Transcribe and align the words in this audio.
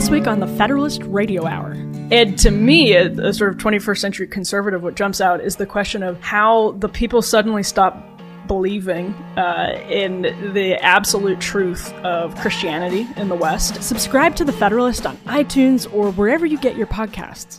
This 0.00 0.08
week 0.08 0.26
on 0.26 0.40
the 0.40 0.46
Federalist 0.46 1.02
Radio 1.02 1.44
Hour. 1.44 1.72
And 2.10 2.38
to 2.38 2.50
me, 2.50 2.94
a, 2.94 3.10
a 3.10 3.34
sort 3.34 3.50
of 3.50 3.58
21st 3.58 3.98
century 3.98 4.26
conservative, 4.26 4.82
what 4.82 4.94
jumps 4.94 5.20
out 5.20 5.42
is 5.42 5.56
the 5.56 5.66
question 5.66 6.02
of 6.02 6.18
how 6.22 6.70
the 6.78 6.88
people 6.88 7.20
suddenly 7.20 7.62
stop 7.62 8.02
believing 8.46 9.12
uh, 9.36 9.78
in 9.90 10.22
the 10.54 10.82
absolute 10.82 11.38
truth 11.38 11.92
of 11.96 12.34
Christianity 12.36 13.06
in 13.18 13.28
the 13.28 13.34
West. 13.34 13.82
Subscribe 13.82 14.34
to 14.36 14.44
The 14.46 14.54
Federalist 14.54 15.04
on 15.04 15.18
iTunes 15.26 15.86
or 15.92 16.12
wherever 16.12 16.46
you 16.46 16.56
get 16.56 16.76
your 16.78 16.86
podcasts. 16.86 17.58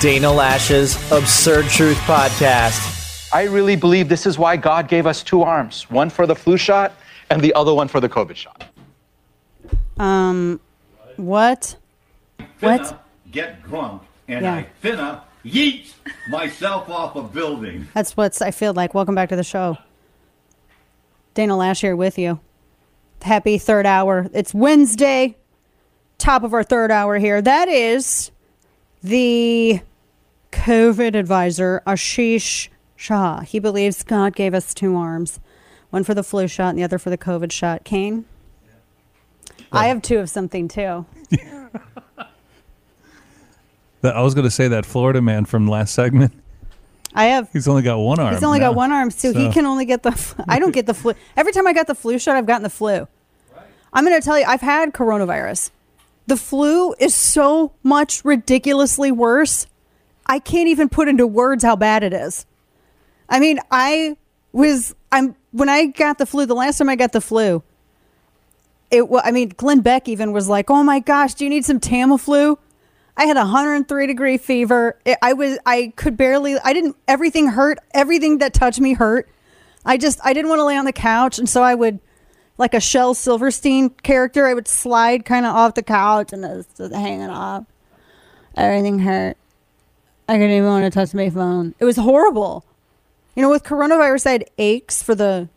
Dana 0.00 0.28
Loesch's 0.28 0.94
Absurd 1.10 1.66
Truth 1.66 1.98
Podcast. 1.98 3.30
I 3.32 3.44
really 3.44 3.76
believe 3.76 4.08
this 4.08 4.26
is 4.26 4.38
why 4.38 4.56
God 4.56 4.88
gave 4.88 5.06
us 5.06 5.22
two 5.22 5.42
arms 5.42 5.90
one 5.90 6.08
for 6.08 6.26
the 6.26 6.34
flu 6.34 6.56
shot 6.56 6.92
and 7.30 7.42
the 7.42 7.52
other 7.54 7.74
one 7.74 7.88
for 7.88 8.00
the 8.00 8.08
COVID 8.08 8.36
shot. 8.36 8.64
Um, 9.98 10.60
what? 11.16 11.76
Finna 12.38 12.46
What? 12.60 13.04
get 13.32 13.62
drunk 13.64 14.02
and 14.28 14.44
Yeah. 14.44 14.54
I 14.54 14.66
finna 14.82 15.20
yeet 15.44 15.92
myself 16.30 16.88
off 16.88 17.16
a 17.16 17.22
building. 17.22 17.88
That's 17.94 18.16
what 18.16 18.40
I 18.40 18.50
feel 18.52 18.72
like. 18.72 18.94
Welcome 18.94 19.14
back 19.14 19.28
to 19.30 19.36
the 19.36 19.44
show. 19.44 19.76
Dana 21.34 21.54
Loesch 21.54 21.80
here 21.80 21.96
with 21.96 22.18
you. 22.18 22.40
Happy 23.22 23.58
third 23.58 23.84
hour. 23.84 24.28
It's 24.32 24.54
Wednesday, 24.54 25.36
top 26.18 26.44
of 26.44 26.54
our 26.54 26.62
third 26.62 26.90
hour 26.90 27.18
here. 27.18 27.42
That 27.42 27.68
is 27.68 28.30
the 29.02 29.80
COVID 30.52 31.14
advisor, 31.14 31.82
Ashish 31.86 32.68
Jha. 32.98 33.44
He 33.44 33.58
believes 33.58 34.02
God 34.02 34.34
gave 34.34 34.54
us 34.54 34.74
two 34.74 34.96
arms 34.96 35.40
one 35.90 36.04
for 36.04 36.14
the 36.14 36.22
flu 36.22 36.46
shot 36.46 36.70
and 36.70 36.78
the 36.78 36.82
other 36.84 36.98
for 36.98 37.10
the 37.10 37.18
COVID 37.18 37.50
shot. 37.50 37.84
Kane? 37.84 38.24
I 39.72 39.88
have 39.88 40.02
two 40.02 40.18
of 40.18 40.30
something 40.30 40.68
too. 40.68 41.06
That- 44.00 44.14
I 44.14 44.22
was 44.22 44.32
going 44.34 44.44
to 44.44 44.50
say 44.50 44.68
that 44.68 44.86
Florida 44.86 45.20
man 45.20 45.44
from 45.44 45.66
last 45.66 45.92
segment. 45.92 46.32
I 47.14 47.24
have 47.26 47.48
He's 47.52 47.66
only 47.66 47.82
got 47.82 47.98
one 47.98 48.20
arm. 48.20 48.32
He's 48.32 48.44
only 48.44 48.60
now. 48.60 48.68
got 48.68 48.76
one 48.76 48.92
arm, 48.92 49.10
so, 49.10 49.32
he 49.32 49.50
can 49.50 49.66
only 49.66 49.84
get 49.86 50.04
the. 50.04 50.44
I 50.48 50.60
don't 50.60 50.70
get 50.70 50.86
the 50.86 50.94
flu. 50.94 51.14
Every 51.36 51.52
time 51.52 51.66
I 51.66 51.72
got 51.72 51.88
the 51.88 51.96
flu 51.96 52.16
shot, 52.18 52.36
I've 52.36 52.46
gotten 52.46 52.62
the 52.62 52.70
flu. 52.70 53.08
I'm 53.92 54.04
going 54.04 54.16
to 54.20 54.24
tell 54.24 54.38
you, 54.38 54.44
I've 54.46 54.60
had 54.60 54.92
coronavirus. 54.92 55.70
The 56.28 56.36
flu 56.36 56.92
is 56.98 57.14
so 57.14 57.72
much 57.82 58.22
ridiculously 58.22 59.10
worse. 59.10 59.66
I 60.26 60.38
can't 60.38 60.68
even 60.68 60.90
put 60.90 61.08
into 61.08 61.26
words 61.26 61.64
how 61.64 61.74
bad 61.74 62.02
it 62.02 62.12
is. 62.12 62.44
I 63.30 63.40
mean, 63.40 63.60
I 63.70 64.18
was 64.52 64.94
I'm 65.10 65.36
when 65.52 65.70
I 65.70 65.86
got 65.86 66.18
the 66.18 66.26
flu. 66.26 66.44
The 66.44 66.54
last 66.54 66.76
time 66.76 66.90
I 66.90 66.96
got 66.96 67.12
the 67.12 67.22
flu, 67.22 67.62
it. 68.90 69.04
I 69.24 69.30
mean, 69.30 69.54
Glenn 69.56 69.80
Beck 69.80 70.06
even 70.06 70.32
was 70.32 70.50
like, 70.50 70.68
"Oh 70.68 70.82
my 70.82 71.00
gosh, 71.00 71.32
do 71.32 71.44
you 71.44 71.50
need 71.50 71.64
some 71.64 71.80
Tamiflu?" 71.80 72.58
I 73.16 73.24
had 73.24 73.38
a 73.38 73.40
103 73.40 74.06
degree 74.06 74.36
fever. 74.36 74.98
It, 75.06 75.16
I 75.22 75.32
was 75.32 75.58
I 75.64 75.94
could 75.96 76.18
barely. 76.18 76.58
I 76.62 76.74
didn't. 76.74 76.96
Everything 77.08 77.48
hurt. 77.48 77.78
Everything 77.94 78.36
that 78.38 78.52
touched 78.52 78.80
me 78.80 78.92
hurt. 78.92 79.30
I 79.82 79.96
just 79.96 80.20
I 80.22 80.34
didn't 80.34 80.50
want 80.50 80.58
to 80.58 80.64
lay 80.64 80.76
on 80.76 80.84
the 80.84 80.92
couch, 80.92 81.38
and 81.38 81.48
so 81.48 81.62
I 81.62 81.74
would, 81.74 82.00
like 82.58 82.74
a 82.74 82.80
Shel 82.80 83.14
Silverstein 83.14 83.90
character, 83.90 84.46
I 84.46 84.54
would 84.54 84.68
slide 84.68 85.24
kind 85.24 85.46
of 85.46 85.54
off 85.54 85.74
the 85.74 85.82
couch 85.82 86.32
and 86.32 86.44
I 86.44 86.56
was 86.56 86.66
just 86.76 86.92
hanging 86.92 87.30
off. 87.30 87.64
Everything 88.56 88.98
hurt. 88.98 89.36
I 90.28 90.34
couldn't 90.34 90.50
even 90.50 90.68
want 90.68 90.84
to 90.84 90.90
touch 90.90 91.14
my 91.14 91.30
phone. 91.30 91.74
It 91.78 91.84
was 91.84 91.96
horrible. 91.96 92.64
You 93.34 93.42
know, 93.42 93.50
with 93.50 93.62
coronavirus, 93.62 94.26
I 94.26 94.32
had 94.32 94.44
aches 94.58 95.02
for 95.02 95.14
the 95.14 95.48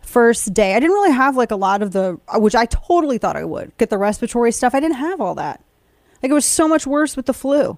first 0.00 0.54
day. 0.54 0.74
I 0.74 0.80
didn't 0.80 0.94
really 0.94 1.12
have 1.12 1.36
like 1.36 1.50
a 1.50 1.56
lot 1.56 1.82
of 1.82 1.90
the, 1.90 2.18
which 2.36 2.54
I 2.54 2.66
totally 2.66 3.18
thought 3.18 3.36
I 3.36 3.44
would 3.44 3.76
get 3.76 3.90
the 3.90 3.98
respiratory 3.98 4.52
stuff. 4.52 4.74
I 4.74 4.80
didn't 4.80 4.96
have 4.96 5.20
all 5.20 5.34
that. 5.34 5.62
Like 6.22 6.30
it 6.30 6.34
was 6.34 6.46
so 6.46 6.68
much 6.68 6.86
worse 6.86 7.16
with 7.16 7.26
the 7.26 7.34
flu. 7.34 7.76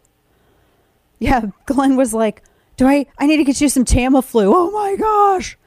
Yeah, 1.18 1.46
Glenn 1.66 1.96
was 1.96 2.12
like, 2.12 2.42
"Do 2.76 2.86
I? 2.86 3.06
I 3.18 3.26
need 3.26 3.38
to 3.38 3.44
get 3.44 3.60
you 3.60 3.68
some 3.68 3.84
Tamiflu." 3.84 4.52
Oh 4.54 4.70
my 4.70 4.94
gosh, 4.96 5.58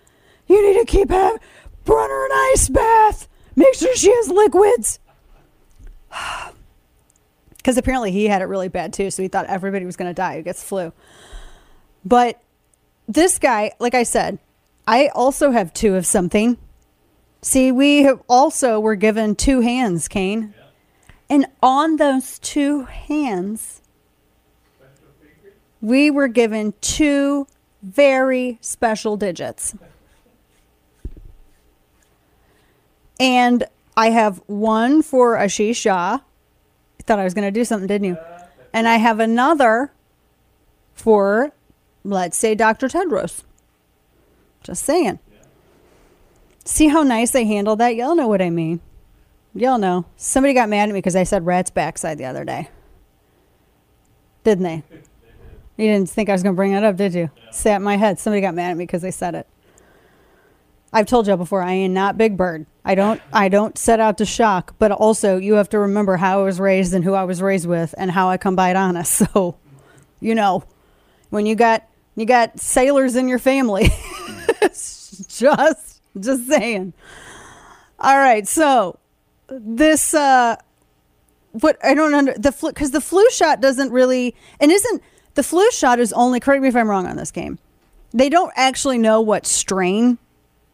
you 0.48 0.66
need 0.66 0.80
to 0.80 0.86
keep 0.86 1.10
having 1.10 1.40
run 1.90 2.10
her 2.10 2.26
an 2.26 2.32
ice 2.54 2.70
bath. 2.70 3.28
Make 3.56 3.74
sure 3.74 3.96
she 3.96 4.12
has 4.12 4.30
liquids. 4.30 5.00
Because 7.58 7.78
apparently 7.78 8.12
he 8.14 8.26
had 8.26 8.42
it 8.42 8.46
really 8.46 8.70
bad 8.70 8.94
too, 8.94 9.12
so 9.12 9.22
he 9.22 9.28
thought 9.28 9.46
everybody 9.48 9.86
was 9.86 9.98
going 9.98 10.10
to 10.10 10.14
die 10.14 10.38
who 10.38 10.44
gets 10.44 10.64
flu. 10.64 10.94
But 12.06 12.42
this 13.06 13.38
guy, 13.38 13.74
like 13.80 13.94
I 13.94 14.04
said, 14.04 14.40
I 14.88 15.10
also 15.10 15.52
have 15.52 15.74
two 15.74 15.96
of 15.96 16.06
something. 16.06 16.58
See, 17.42 17.72
we 17.72 18.04
have 18.04 18.22
also 18.30 18.80
were 18.80 18.96
given 18.96 19.36
two 19.36 19.60
hands, 19.60 20.08
Kane. 20.08 20.54
And 21.30 21.48
on 21.62 21.98
those 21.98 22.40
two 22.40 22.86
hands, 22.86 23.82
we 25.82 26.10
were 26.10 26.28
given 26.28 26.74
two 26.82 27.46
very 27.84 28.58
special 28.62 29.16
digits. 29.16 29.76
And 33.20 33.66
I 33.98 34.12
have 34.12 34.42
one 34.48 35.02
for 35.02 35.36
Ashish 35.36 35.72
Jha. 35.72 36.20
You 36.20 37.04
thought 37.04 37.20
I 37.20 37.24
was 37.24 37.34
going 37.34 37.48
to 37.48 37.52
do 37.52 37.66
something, 37.66 37.88
didn't 37.88 38.08
you? 38.08 38.18
And 38.74 38.88
I 38.88 38.98
have 38.98 39.20
another 39.20 39.92
for, 40.94 41.52
let's 42.04 42.38
say, 42.38 42.56
Dr. 42.56 42.88
Tedros. 42.88 43.44
Just 44.64 44.84
saying. 44.84 45.20
See 46.64 46.88
how 46.88 47.04
nice 47.04 47.32
they 47.32 47.46
handled 47.46 47.80
that? 47.80 47.96
Y'all 47.96 48.16
know 48.16 48.28
what 48.28 48.42
I 48.42 48.50
mean. 48.50 48.80
Y'all 49.56 49.80
know. 49.80 50.06
Somebody 50.16 50.54
got 50.54 50.70
mad 50.70 50.90
at 50.90 50.94
me 50.94 51.00
because 51.00 51.16
I 51.16 51.24
said 51.24 51.46
rat's 51.46 51.72
backside 51.72 52.18
the 52.18 52.26
other 52.26 52.46
day. 52.46 52.70
Didn't 54.44 54.64
they? 54.64 54.84
You 55.78 55.88
didn't 55.88 56.10
think 56.10 56.30
I 56.30 56.34
was 56.34 56.44
going 56.44 56.54
to 56.54 56.58
bring 56.58 56.74
it 56.74 56.84
up, 56.84 56.96
did 56.96 57.14
you? 57.14 57.32
Sat 57.52 57.78
in 57.78 57.84
my 57.84 57.98
head. 57.98 58.20
Somebody 58.20 58.42
got 58.42 58.54
mad 58.54 58.72
at 58.72 58.78
me 58.78 58.86
because 58.86 59.04
I 59.04 59.10
said 59.10 59.36
it. 59.36 59.48
I've 60.92 61.06
told 61.06 61.28
you 61.28 61.38
before, 61.38 61.62
I 61.62 61.74
am 61.74 61.94
not 61.94 62.18
Big 62.18 62.36
Bird. 62.36 62.66
I 62.84 62.96
don't 62.96 63.22
I 63.32 63.50
don't 63.50 63.78
set 63.78 64.00
out 64.00 64.18
to 64.18 64.26
shock, 64.26 64.74
but 64.80 64.92
also 64.92 65.38
you 65.38 65.54
have 65.56 65.70
to 65.70 65.80
remember 65.80 66.18
how 66.18 66.42
I 66.42 66.44
was 66.44 66.60
raised 66.60 66.94
and 66.94 67.04
who 67.04 67.14
I 67.14 67.24
was 67.24 67.42
raised 67.42 67.68
with 67.68 67.94
and 67.98 68.10
how 68.10 68.30
I 68.30 68.38
come 68.38 68.56
by 68.56 68.72
it 68.72 68.76
honest. 68.76 69.22
So, 69.34 69.58
you 70.20 70.36
know, 70.36 70.64
when 71.30 71.46
you 71.46 71.56
got 71.56 71.88
you 72.16 72.26
got 72.26 72.60
sailors 72.60 73.16
in 73.16 73.28
your 73.28 73.40
family. 73.40 73.90
just 74.62 76.02
just 76.20 76.48
saying. 76.48 76.94
All 78.00 78.18
right, 78.18 78.48
so 78.48 78.98
this 79.48 80.14
uh 80.14 80.56
what 81.52 81.78
I 81.84 81.94
don't 81.94 82.14
under 82.14 82.34
the 82.34 82.52
flu 82.52 82.72
because 82.72 82.92
the 82.92 83.02
flu 83.02 83.30
shot 83.30 83.62
doesn't 83.62 83.92
really 83.92 84.36
and 84.60 84.72
isn't 84.72 85.04
the 85.36 85.44
flu 85.44 85.70
shot 85.72 86.00
is 86.00 86.12
only 86.14 86.40
correct 86.40 86.62
me 86.62 86.68
if 86.68 86.76
I'm 86.76 86.90
wrong 86.90 87.06
on 87.06 87.18
this 87.18 87.32
game. 87.32 87.60
They 88.12 88.30
don't 88.30 88.52
actually 88.56 88.98
know 88.98 89.22
what 89.22 89.46
strain 89.46 90.18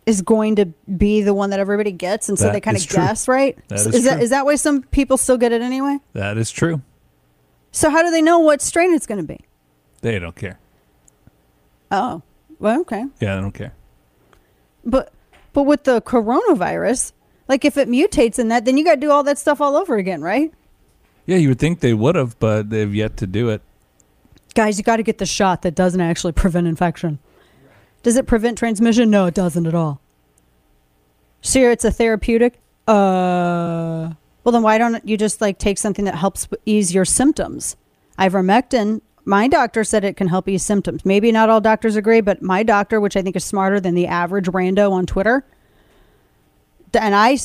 is 0.06 0.22
going 0.22 0.56
to 0.58 0.66
be 0.98 1.22
the 1.22 1.34
one 1.34 1.50
that 1.50 1.60
everybody 1.60 1.92
gets, 1.92 2.30
and 2.30 2.38
so 2.38 2.46
That 2.46 2.54
they 2.54 2.62
kind 2.62 2.78
of 2.78 2.88
guess, 2.88 3.28
right? 3.28 3.58
That 3.70 3.80
is 3.80 3.88
is 3.88 4.04
that 4.04 4.22
is 4.22 4.30
that 4.30 4.46
why 4.46 4.56
some 4.56 4.84
people 4.84 5.18
still 5.18 5.38
get 5.38 5.52
it 5.52 5.62
anyway? 5.62 5.98
That 6.14 6.38
is 6.38 6.52
true. 6.52 6.82
So 7.72 7.90
how 7.90 8.04
do 8.04 8.12
they 8.12 8.22
know 8.22 8.40
what 8.40 8.62
strain 8.62 8.94
it's 8.94 9.06
going 9.08 9.20
to 9.20 9.28
be? 9.28 9.40
They 10.02 10.20
don't 10.20 10.36
care. 10.36 10.60
Oh, 11.92 12.22
well, 12.60 12.82
okay. 12.82 13.06
Yeah, 13.20 13.36
they 13.36 13.42
don't 13.42 13.52
care. 13.54 13.74
But 14.84 15.12
but 15.54 15.64
with 15.64 15.84
the 15.84 16.02
coronavirus, 16.02 17.12
Like 17.48 17.64
if 17.66 17.78
it 17.78 17.88
mutates 17.88 18.40
in 18.40 18.48
that, 18.50 18.66
then 18.66 18.78
you 18.78 18.84
got 18.84 18.96
to 18.96 19.02
do 19.02 19.12
all 19.12 19.24
that 19.24 19.38
stuff 19.38 19.62
all 19.62 19.76
over 19.76 19.98
again, 19.98 20.22
right? 20.22 20.52
Yeah, 21.26 21.38
you 21.38 21.50
would 21.50 21.60
think 21.60 21.80
they 21.80 21.94
would 21.94 22.16
have, 22.16 22.38
but 22.40 22.70
they've 22.70 22.94
yet 22.94 23.18
to 23.18 23.28
do 23.28 23.50
it. 23.50 23.62
Guys, 24.54 24.78
you 24.78 24.84
got 24.84 24.98
to 24.98 25.04
get 25.04 25.18
the 25.18 25.26
shot 25.26 25.62
that 25.64 25.76
doesn't 25.76 26.02
actually 26.02 26.32
prevent 26.32 26.68
infection. 26.68 27.20
Does 28.06 28.18
it 28.18 28.28
prevent 28.28 28.60
transmission? 28.60 29.10
No, 29.10 29.26
it 29.26 29.34
doesn't 29.34 29.66
at 29.66 29.74
all. 29.74 30.00
Sure, 31.42 31.72
it's 31.72 31.84
a 31.84 31.90
therapeutic. 31.90 32.60
Uh, 32.88 34.14
well, 34.44 34.52
then 34.52 34.62
why 34.62 34.78
don't 34.78 35.04
you 35.08 35.18
just 35.18 35.42
like 35.42 35.58
take 35.58 35.80
something 35.80 36.06
that 36.06 36.14
helps 36.14 36.48
ease 36.68 36.94
your 36.94 37.04
symptoms? 37.04 37.76
Ivermectin. 38.20 39.02
My 39.26 39.48
doctor 39.48 39.84
said 39.84 40.04
it 40.04 40.18
can 40.18 40.28
help 40.28 40.48
ease 40.48 40.62
symptoms. 40.62 41.04
Maybe 41.04 41.32
not 41.32 41.50
all 41.50 41.60
doctors 41.60 41.96
agree, 41.96 42.22
but 42.22 42.44
my 42.44 42.62
doctor, 42.62 43.02
which 43.02 43.18
I 43.18 43.24
think 43.24 43.36
is 43.36 43.44
smarter 43.44 43.80
than 43.80 43.96
the 43.96 44.06
average 44.06 44.46
rando 44.46 44.92
on 44.92 45.08
Twitter, 45.08 45.44
and 46.94 47.16
I, 47.16 47.40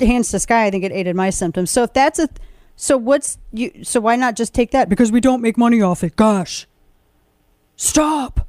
hands 0.00 0.30
to 0.30 0.38
sky, 0.38 0.64
I 0.64 0.70
think 0.70 0.82
it 0.82 0.92
aided 0.92 1.14
my 1.14 1.28
symptoms. 1.28 1.70
So 1.70 1.82
if 1.82 1.92
that's 1.92 2.18
a, 2.18 2.30
so 2.74 2.96
what's 2.96 3.36
you? 3.52 3.84
So 3.84 4.00
why 4.00 4.16
not 4.16 4.34
just 4.34 4.54
take 4.54 4.70
that? 4.70 4.88
Because 4.88 5.12
we 5.12 5.20
don't 5.20 5.42
make 5.42 5.58
money 5.58 5.82
off 5.82 6.02
it. 6.02 6.16
Gosh, 6.16 6.66
stop. 7.76 8.45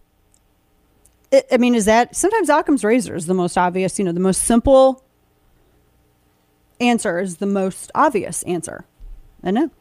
I 1.31 1.57
mean, 1.57 1.75
is 1.75 1.85
that 1.85 2.15
sometimes 2.15 2.49
Occam's 2.49 2.83
razor 2.83 3.15
is 3.15 3.25
the 3.25 3.33
most 3.33 3.57
obvious? 3.57 3.99
You 3.99 4.05
know, 4.05 4.11
the 4.11 4.19
most 4.19 4.43
simple 4.43 5.03
answer 6.79 7.19
is 7.19 7.37
the 7.37 7.45
most 7.45 7.91
obvious 7.93 8.43
answer, 8.43 8.85
isn't 9.43 9.57
it? 9.57 9.71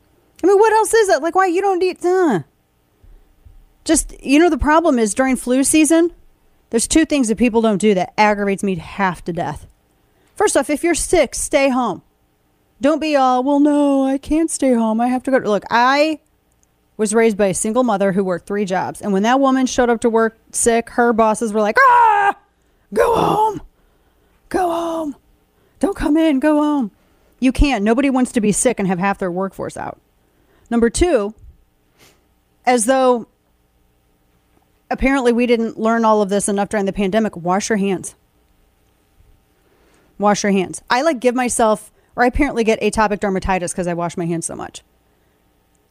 I 0.43 0.47
mean, 0.47 0.59
what 0.59 0.73
else 0.73 0.93
is 0.93 1.09
it? 1.09 1.23
Like, 1.23 1.35
why 1.35 1.47
you 1.47 1.61
don't 1.61 1.83
eat? 1.83 2.05
Uh. 2.05 2.41
Just 3.85 4.21
you 4.23 4.39
know, 4.39 4.51
the 4.51 4.59
problem 4.59 4.99
is 4.99 5.15
during 5.15 5.37
flu 5.37 5.63
season. 5.63 6.13
There's 6.71 6.89
two 6.89 7.05
things 7.05 7.29
that 7.29 7.39
people 7.39 7.61
don't 7.63 7.81
do 7.81 7.95
that 7.95 8.13
aggravates 8.19 8.65
me 8.65 8.75
half 8.75 9.23
to 9.25 9.33
death. 9.33 9.67
First 10.35 10.57
off, 10.57 10.69
if 10.69 10.83
you're 10.83 10.95
sick, 10.95 11.35
stay 11.35 11.69
home. 11.69 12.03
Don't 12.81 13.01
be 13.01 13.17
all, 13.17 13.43
well, 13.43 13.61
no, 13.61 14.05
I 14.05 14.19
can't 14.19 14.51
stay 14.51 14.75
home. 14.75 15.01
I 15.01 15.09
have 15.09 15.23
to 15.23 15.31
go. 15.31 15.39
To 15.39 15.49
look, 15.49 15.65
I 15.71 16.21
was 16.97 17.15
raised 17.15 17.37
by 17.37 17.47
a 17.47 17.55
single 17.55 17.85
mother 17.85 18.13
who 18.13 18.25
worked 18.25 18.47
three 18.47 18.65
jobs. 18.65 19.01
And 19.01 19.13
when 19.13 19.23
that 19.25 19.41
woman 19.41 19.67
showed 19.67 19.91
up 19.91 20.01
to 20.01 20.11
work 20.11 20.39
sick, 20.51 20.91
her 20.91 21.13
bosses 21.13 21.53
were 21.53 21.61
like, 21.61 21.77
ah, 21.79 22.37
go 22.95 23.15
home. 23.15 23.63
Go 24.49 24.71
home. 24.71 25.17
Don't 25.81 25.97
come 25.97 26.17
in. 26.17 26.41
Go 26.41 26.57
home. 26.63 26.91
You 27.39 27.53
can't. 27.53 27.85
Nobody 27.85 28.09
wants 28.09 28.33
to 28.33 28.41
be 28.41 28.53
sick 28.53 28.79
and 28.79 28.89
have 28.89 28.99
half 28.99 29.19
their 29.19 29.31
workforce 29.31 29.77
out. 29.77 30.01
Number 30.71 30.89
two, 30.89 31.35
as 32.65 32.87
though 32.87 33.29
apparently 34.91 35.33
we 35.33 35.47
didn't 35.47 35.79
learn 35.79 36.05
all 36.05 36.23
of 36.23 36.29
this 36.29 36.49
enough 36.49 36.69
during 36.71 36.87
the 36.87 36.93
pandemic, 36.93 37.37
wash 37.37 37.69
your 37.69 37.79
hands. 37.79 38.15
Wash 40.19 40.43
your 40.43 40.53
hands. 40.53 40.83
I 40.89 41.03
like 41.03 41.21
give 41.21 41.35
myself, 41.35 41.93
or 42.17 42.23
I 42.23 42.27
apparently 42.27 42.65
get 42.65 42.81
atopic 42.81 43.19
dermatitis 43.19 43.73
because 43.73 43.87
I 43.87 43.95
wash 43.95 44.17
my 44.17 44.25
hands 44.25 44.47
so 44.47 44.57
much. 44.57 44.83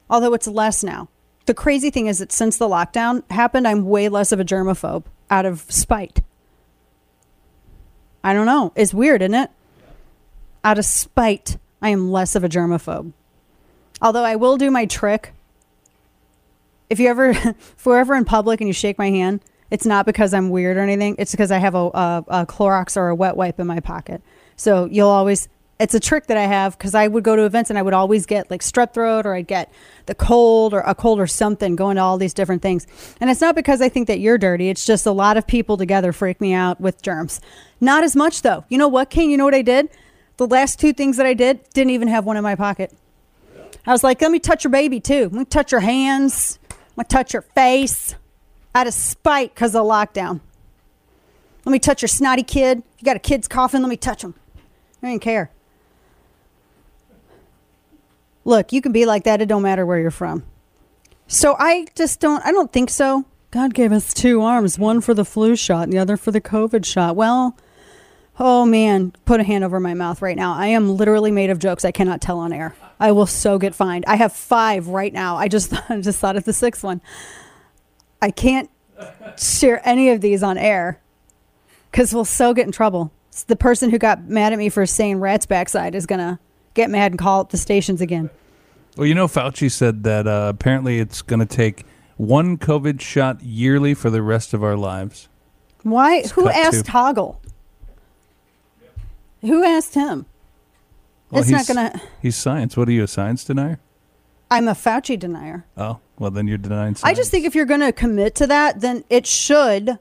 Although 0.10 0.34
it's 0.34 0.48
less 0.48 0.84
now. 0.84 1.10
The 1.46 1.54
crazy 1.54 1.90
thing 1.90 2.08
is 2.08 2.20
that 2.20 2.32
since 2.32 2.58
the 2.58 2.68
lockdown 2.68 3.24
happened, 3.32 3.68
I'm 3.68 3.86
way 3.86 4.10
less 4.10 4.32
of 4.32 4.40
a 4.40 4.46
germaphobe 4.46 5.04
out 5.30 5.46
of 5.46 5.66
spite. 5.70 6.22
I 8.24 8.34
don't 8.34 8.48
know. 8.48 8.72
It's 8.76 8.94
weird, 8.94 9.22
isn't 9.22 9.36
it? 9.36 9.52
Out 10.64 10.80
of 10.80 10.86
spite, 10.86 11.58
I 11.82 11.90
am 11.90 12.12
less 12.12 12.36
of 12.36 12.44
a 12.44 12.50
germaphobe. 12.50 13.14
Although 14.02 14.24
I 14.24 14.36
will 14.36 14.58
do 14.58 14.72
my 14.72 14.86
trick. 14.88 15.34
If 16.90 17.00
you 17.00 17.08
ever, 17.08 17.30
if 17.30 17.86
we're 17.86 18.00
ever 18.00 18.16
in 18.16 18.26
public 18.26 18.62
and 18.62 18.68
you 18.68 18.74
shake 18.74 18.98
my 18.98 19.12
hand, 19.12 19.42
it's 19.70 19.86
not 19.86 20.06
because 20.06 20.34
I'm 20.34 20.50
weird 20.50 20.78
or 20.78 20.82
anything. 20.82 21.16
It's 21.20 21.32
because 21.32 21.52
I 21.52 21.60
have 21.60 21.76
a, 21.76 21.78
a, 21.78 22.26
a 22.28 22.46
Clorox 22.46 22.98
or 22.98 23.10
a 23.10 23.16
wet 23.16 23.38
wipe 23.38 23.60
in 23.60 23.68
my 23.68 23.80
pocket. 23.80 24.22
So 24.56 24.86
you'll 24.86 25.10
always, 25.10 25.48
it's 25.78 25.94
a 25.94 26.00
trick 26.00 26.28
that 26.28 26.38
I 26.38 26.44
have 26.44 26.78
because 26.78 26.96
I 26.96 27.08
would 27.08 27.24
go 27.24 27.36
to 27.36 27.44
events 27.44 27.70
and 27.70 27.78
I 27.78 27.82
would 27.82 27.94
always 27.94 28.26
get 28.26 28.50
like 28.50 28.62
strep 28.62 28.94
throat 28.94 29.26
or 29.26 29.36
I'd 29.36 29.48
get 29.48 29.72
the 30.06 30.16
cold 30.16 30.74
or 30.74 30.80
a 30.80 30.96
cold 30.96 31.20
or 31.20 31.28
something 31.28 31.76
going 31.76 31.98
to 31.98 32.02
all 32.02 32.18
these 32.18 32.34
different 32.34 32.62
things. 32.62 32.88
And 33.20 33.30
it's 33.30 33.42
not 33.42 33.56
because 33.56 33.82
I 33.82 33.90
think 33.90 34.08
that 34.08 34.20
you're 34.20 34.38
dirty. 34.38 34.70
It's 34.70 34.86
just 34.86 35.06
a 35.06 35.12
lot 35.12 35.36
of 35.36 35.46
people 35.46 35.76
together 35.76 36.14
freak 36.14 36.40
me 36.40 36.54
out 36.54 36.80
with 36.80 37.02
germs. 37.02 37.42
Not 37.82 38.04
as 38.04 38.16
much 38.16 38.42
though. 38.42 38.64
You 38.70 38.78
know 38.78 38.88
what, 38.88 39.10
King? 39.10 39.32
You 39.32 39.38
know 39.38 39.44
what 39.44 39.56
I 39.56 39.62
did? 39.62 39.90
The 40.38 40.48
last 40.48 40.80
two 40.80 40.94
things 40.94 41.18
that 41.18 41.26
I 41.26 41.34
did 41.34 41.68
didn't 41.74 41.92
even 41.92 42.08
have 42.08 42.26
one 42.26 42.38
in 42.38 42.44
my 42.44 42.56
pocket. 42.56 42.94
I 43.86 43.92
was 43.92 44.04
like, 44.04 44.22
let 44.22 44.32
me 44.32 44.40
touch 44.40 44.64
your 44.64 44.72
baby 44.72 45.00
too. 45.00 45.24
Let 45.24 45.34
me 45.34 45.46
touch 45.46 45.72
your 45.72 45.82
hands. 45.82 46.58
Let 46.96 46.98
me 46.98 47.04
touch 47.10 47.34
your 47.34 47.42
face 47.42 48.16
out 48.74 48.88
of 48.88 48.94
spite 48.94 49.54
because 49.54 49.76
of 49.76 49.86
lockdown. 49.86 50.40
Let 51.66 51.72
me 51.72 51.80
touch 51.80 52.02
your 52.02 52.10
snotty 52.10 52.44
kid. 52.44 52.80
If 52.80 53.02
you 53.02 53.06
got 53.06 53.16
a 53.16 53.20
kid's 53.20 53.48
coughing, 53.48 53.82
let 53.82 53.90
me 53.90 53.98
touch 53.98 54.24
him. 54.24 54.36
I 55.04 55.10
didn't 55.10 55.22
care. 55.22 55.52
Look, 58.46 58.72
you 58.72 58.82
can 58.82 58.92
be 58.92 59.06
like 59.06 59.24
that. 59.24 59.42
It 59.42 59.48
don't 59.48 59.64
matter 59.64 59.86
where 59.86 60.00
you're 60.00 60.12
from. 60.12 60.44
So 61.28 61.56
I 61.58 61.88
just 61.96 62.20
don't. 62.20 62.46
I 62.46 62.52
don't 62.52 62.72
think 62.72 62.90
so. 62.90 63.26
God 63.52 63.74
gave 63.74 63.92
us 63.92 64.14
two 64.14 64.42
arms, 64.42 64.78
one 64.78 65.02
for 65.02 65.14
the 65.14 65.26
flu 65.26 65.56
shot 65.56 65.84
and 65.84 65.94
the 65.94 65.98
other 65.98 66.18
for 66.18 66.32
the 66.32 66.42
COVID 66.42 66.86
shot. 66.86 67.16
Well, 67.16 67.58
oh 68.38 68.66
man, 68.66 69.14
put 69.26 69.40
a 69.40 69.44
hand 69.44 69.64
over 69.64 69.80
my 69.80 69.94
mouth 69.94 70.22
right 70.22 70.36
now. 70.36 70.54
I 70.54 70.68
am 70.68 70.96
literally 70.96 71.32
made 71.32 71.50
of 71.50 71.58
jokes 71.58 71.86
I 71.86 71.92
cannot 71.92 72.22
tell 72.22 72.38
on 72.40 72.54
air. 72.54 72.76
I 73.00 73.12
will 73.12 73.26
so 73.26 73.58
get 73.58 73.74
fined. 73.74 74.06
I 74.08 74.16
have 74.16 74.34
five 74.34 74.88
right 74.88 75.12
now. 75.12 75.38
I 75.38 75.48
just 75.48 75.74
I 75.90 76.00
just 76.02 76.20
thought 76.20 76.36
of 76.36 76.44
the 76.44 76.54
sixth 76.54 76.84
one. 76.84 77.02
I 78.22 78.30
can't 78.32 78.70
share 79.38 79.82
any 79.88 80.10
of 80.10 80.22
these 80.22 80.44
on 80.44 80.58
air 80.58 81.02
because 81.92 82.14
we'll 82.14 82.26
so 82.26 82.54
get 82.54 82.66
in 82.66 82.72
trouble. 82.72 83.12
The 83.48 83.56
person 83.56 83.90
who 83.90 83.98
got 83.98 84.24
mad 84.26 84.54
at 84.54 84.60
me 84.60 84.70
for 84.70 84.86
saying 84.86 85.20
rat's 85.20 85.46
backside 85.46 85.96
is 85.96 86.06
gonna 86.06 86.40
get 86.76 86.92
mad 86.92 87.14
and 87.14 87.20
call 87.20 87.46
the 87.46 87.58
stations 87.58 88.02
again. 88.02 88.30
Well, 88.96 89.08
you 89.08 89.16
know, 89.16 89.28
Fauci 89.28 89.72
said 89.72 90.04
that 90.04 90.28
uh, 90.28 90.52
apparently 90.54 91.00
it's 91.00 91.22
going 91.24 91.40
to 91.40 91.46
take 91.46 91.86
one 92.18 92.58
COVID 92.58 93.02
shot 93.02 93.42
yearly 93.42 93.94
for 93.94 94.10
the 94.10 94.22
rest 94.22 94.54
of 94.54 94.64
our 94.64 94.78
lives. 94.78 95.28
Why? 95.82 96.22
Who 96.36 96.48
asked 96.48 96.86
to- 96.86 96.92
Hoggle? 96.92 97.38
Who 99.42 99.64
asked 99.64 99.96
him? 99.96 100.26
Well, 101.30 101.42
it's 101.42 101.52
not 101.52 101.68
gonna. 101.68 102.02
He's 102.22 102.36
science. 102.36 102.78
What 102.78 102.88
are 102.88 102.92
you, 102.92 103.04
a 103.04 103.08
science 103.08 103.44
denier? 103.44 103.80
I'm 104.50 104.68
a 104.68 104.72
Fauci 104.74 105.20
denier. 105.20 105.66
Oh, 105.76 106.00
well, 106.18 106.32
then 106.32 106.48
you're 106.48 106.58
denying 106.58 106.96
science. 106.96 107.04
I 107.04 107.14
just 107.14 107.32
think 107.32 107.46
if 107.46 107.56
you're 107.56 107.66
going 107.66 107.82
to 107.82 107.92
commit 107.92 108.36
to 108.36 108.48
that, 108.48 108.80
then 108.82 109.04
it 109.10 109.26
should 109.28 109.98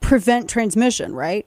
prevent 0.00 0.48
transmission, 0.48 1.14
right? 1.14 1.46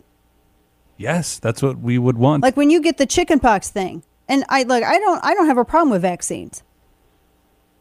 Yes, 0.98 1.40
that's 1.40 1.62
what 1.62 1.80
we 1.80 1.98
would 1.98 2.18
want. 2.18 2.44
Like 2.44 2.58
when 2.58 2.70
you 2.70 2.82
get 2.82 2.98
the 2.98 3.06
chickenpox 3.06 3.70
thing, 3.70 4.04
and 4.28 4.44
I 4.50 4.64
like 4.64 4.84
I 4.84 5.00
don't 5.00 5.24
I 5.24 5.34
don't 5.34 5.46
have 5.48 5.58
a 5.58 5.66
problem 5.66 5.92
with 5.92 6.02
vaccines. 6.02 6.64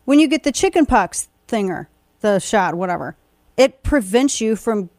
When 0.05 0.21
you 0.21 0.29
get 0.29 0.45
the 0.45 0.53
chickenpox 0.53 1.29
thinger, 1.49 1.87
the 2.21 2.39
shot, 2.39 2.75
whatever, 2.75 3.17
it 3.57 3.83
prevents 3.83 4.41
you 4.41 4.55
from 4.55 4.91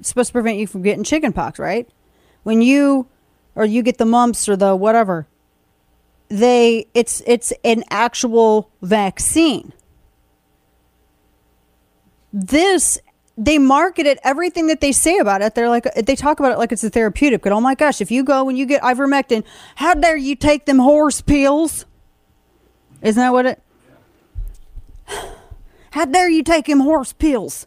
supposed 0.00 0.28
to 0.28 0.32
prevent 0.32 0.58
you 0.58 0.66
from 0.66 0.82
getting 0.82 1.04
chickenpox, 1.04 1.58
right? 1.58 1.88
When 2.44 2.62
you 2.62 3.08
or 3.54 3.64
you 3.64 3.82
get 3.82 3.98
the 3.98 4.04
mumps 4.04 4.48
or 4.48 4.56
the 4.56 4.74
whatever, 4.76 5.26
they 6.28 6.86
it's 6.94 7.22
it's 7.26 7.52
an 7.64 7.84
actual 7.90 8.70
vaccine. 8.82 9.72
This 12.32 12.98
they 13.36 13.58
market 13.58 14.06
it 14.06 14.18
everything 14.22 14.68
that 14.68 14.80
they 14.80 14.92
say 14.92 15.18
about 15.18 15.42
it. 15.42 15.54
They're 15.54 15.68
like 15.68 15.92
they 15.94 16.14
talk 16.14 16.38
about 16.38 16.52
it 16.52 16.58
like 16.58 16.72
it's 16.72 16.84
a 16.84 16.90
therapeutic. 16.90 17.42
But 17.42 17.52
oh 17.52 17.60
my 17.60 17.74
gosh, 17.74 18.00
if 18.00 18.10
you 18.10 18.22
go 18.22 18.48
and 18.48 18.56
you 18.56 18.66
get 18.66 18.82
ivermectin, 18.82 19.44
how 19.76 19.94
dare 19.94 20.16
you 20.16 20.36
take 20.36 20.66
them 20.66 20.78
horse 20.78 21.20
pills? 21.20 21.86
Isn't 23.02 23.20
that 23.20 23.32
what 23.32 23.46
it? 23.46 23.62
How 25.90 26.06
dare 26.06 26.28
you 26.28 26.42
take 26.42 26.66
them 26.66 26.80
horse 26.80 27.12
pills? 27.12 27.66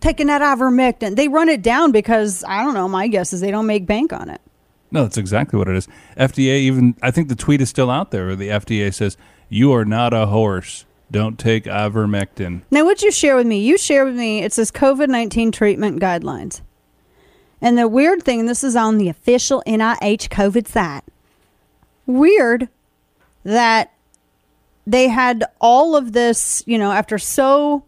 Taking 0.00 0.26
that 0.26 0.42
ivermectin. 0.42 1.16
They 1.16 1.28
run 1.28 1.48
it 1.48 1.62
down 1.62 1.90
because 1.92 2.44
I 2.44 2.62
don't 2.62 2.74
know. 2.74 2.86
My 2.88 3.06
guess 3.08 3.32
is 3.32 3.40
they 3.40 3.50
don't 3.50 3.66
make 3.66 3.86
bank 3.86 4.12
on 4.12 4.28
it. 4.28 4.42
no, 4.90 5.04
that's 5.04 5.16
exactly 5.16 5.58
what 5.58 5.68
it 5.68 5.76
is. 5.76 5.88
FDA 6.18 6.58
even, 6.58 6.96
I 7.00 7.10
think 7.10 7.28
the 7.28 7.36
tweet 7.36 7.62
is 7.62 7.70
still 7.70 7.90
out 7.90 8.10
there 8.10 8.26
where 8.26 8.36
the 8.36 8.48
FDA 8.48 8.92
says, 8.92 9.16
you 9.48 9.72
are 9.72 9.86
not 9.86 10.12
a 10.12 10.26
horse. 10.26 10.84
Don't 11.12 11.38
take 11.38 11.64
ivermectin. 11.64 12.62
Now, 12.70 12.86
what 12.86 13.02
you 13.02 13.10
share 13.12 13.36
with 13.36 13.46
me? 13.46 13.60
You 13.60 13.76
share 13.76 14.06
with 14.06 14.16
me. 14.16 14.42
It 14.42 14.54
says 14.54 14.72
COVID 14.72 15.08
nineteen 15.08 15.52
treatment 15.52 16.00
guidelines, 16.00 16.62
and 17.60 17.76
the 17.76 17.86
weird 17.86 18.22
thing. 18.22 18.46
This 18.46 18.64
is 18.64 18.74
on 18.74 18.96
the 18.96 19.10
official 19.10 19.62
NIH 19.66 20.30
COVID 20.30 20.66
site. 20.66 21.04
Weird 22.06 22.70
that 23.44 23.92
they 24.86 25.08
had 25.08 25.44
all 25.60 25.94
of 25.94 26.12
this. 26.12 26.64
You 26.66 26.78
know, 26.78 26.92
after 26.92 27.18
so 27.18 27.84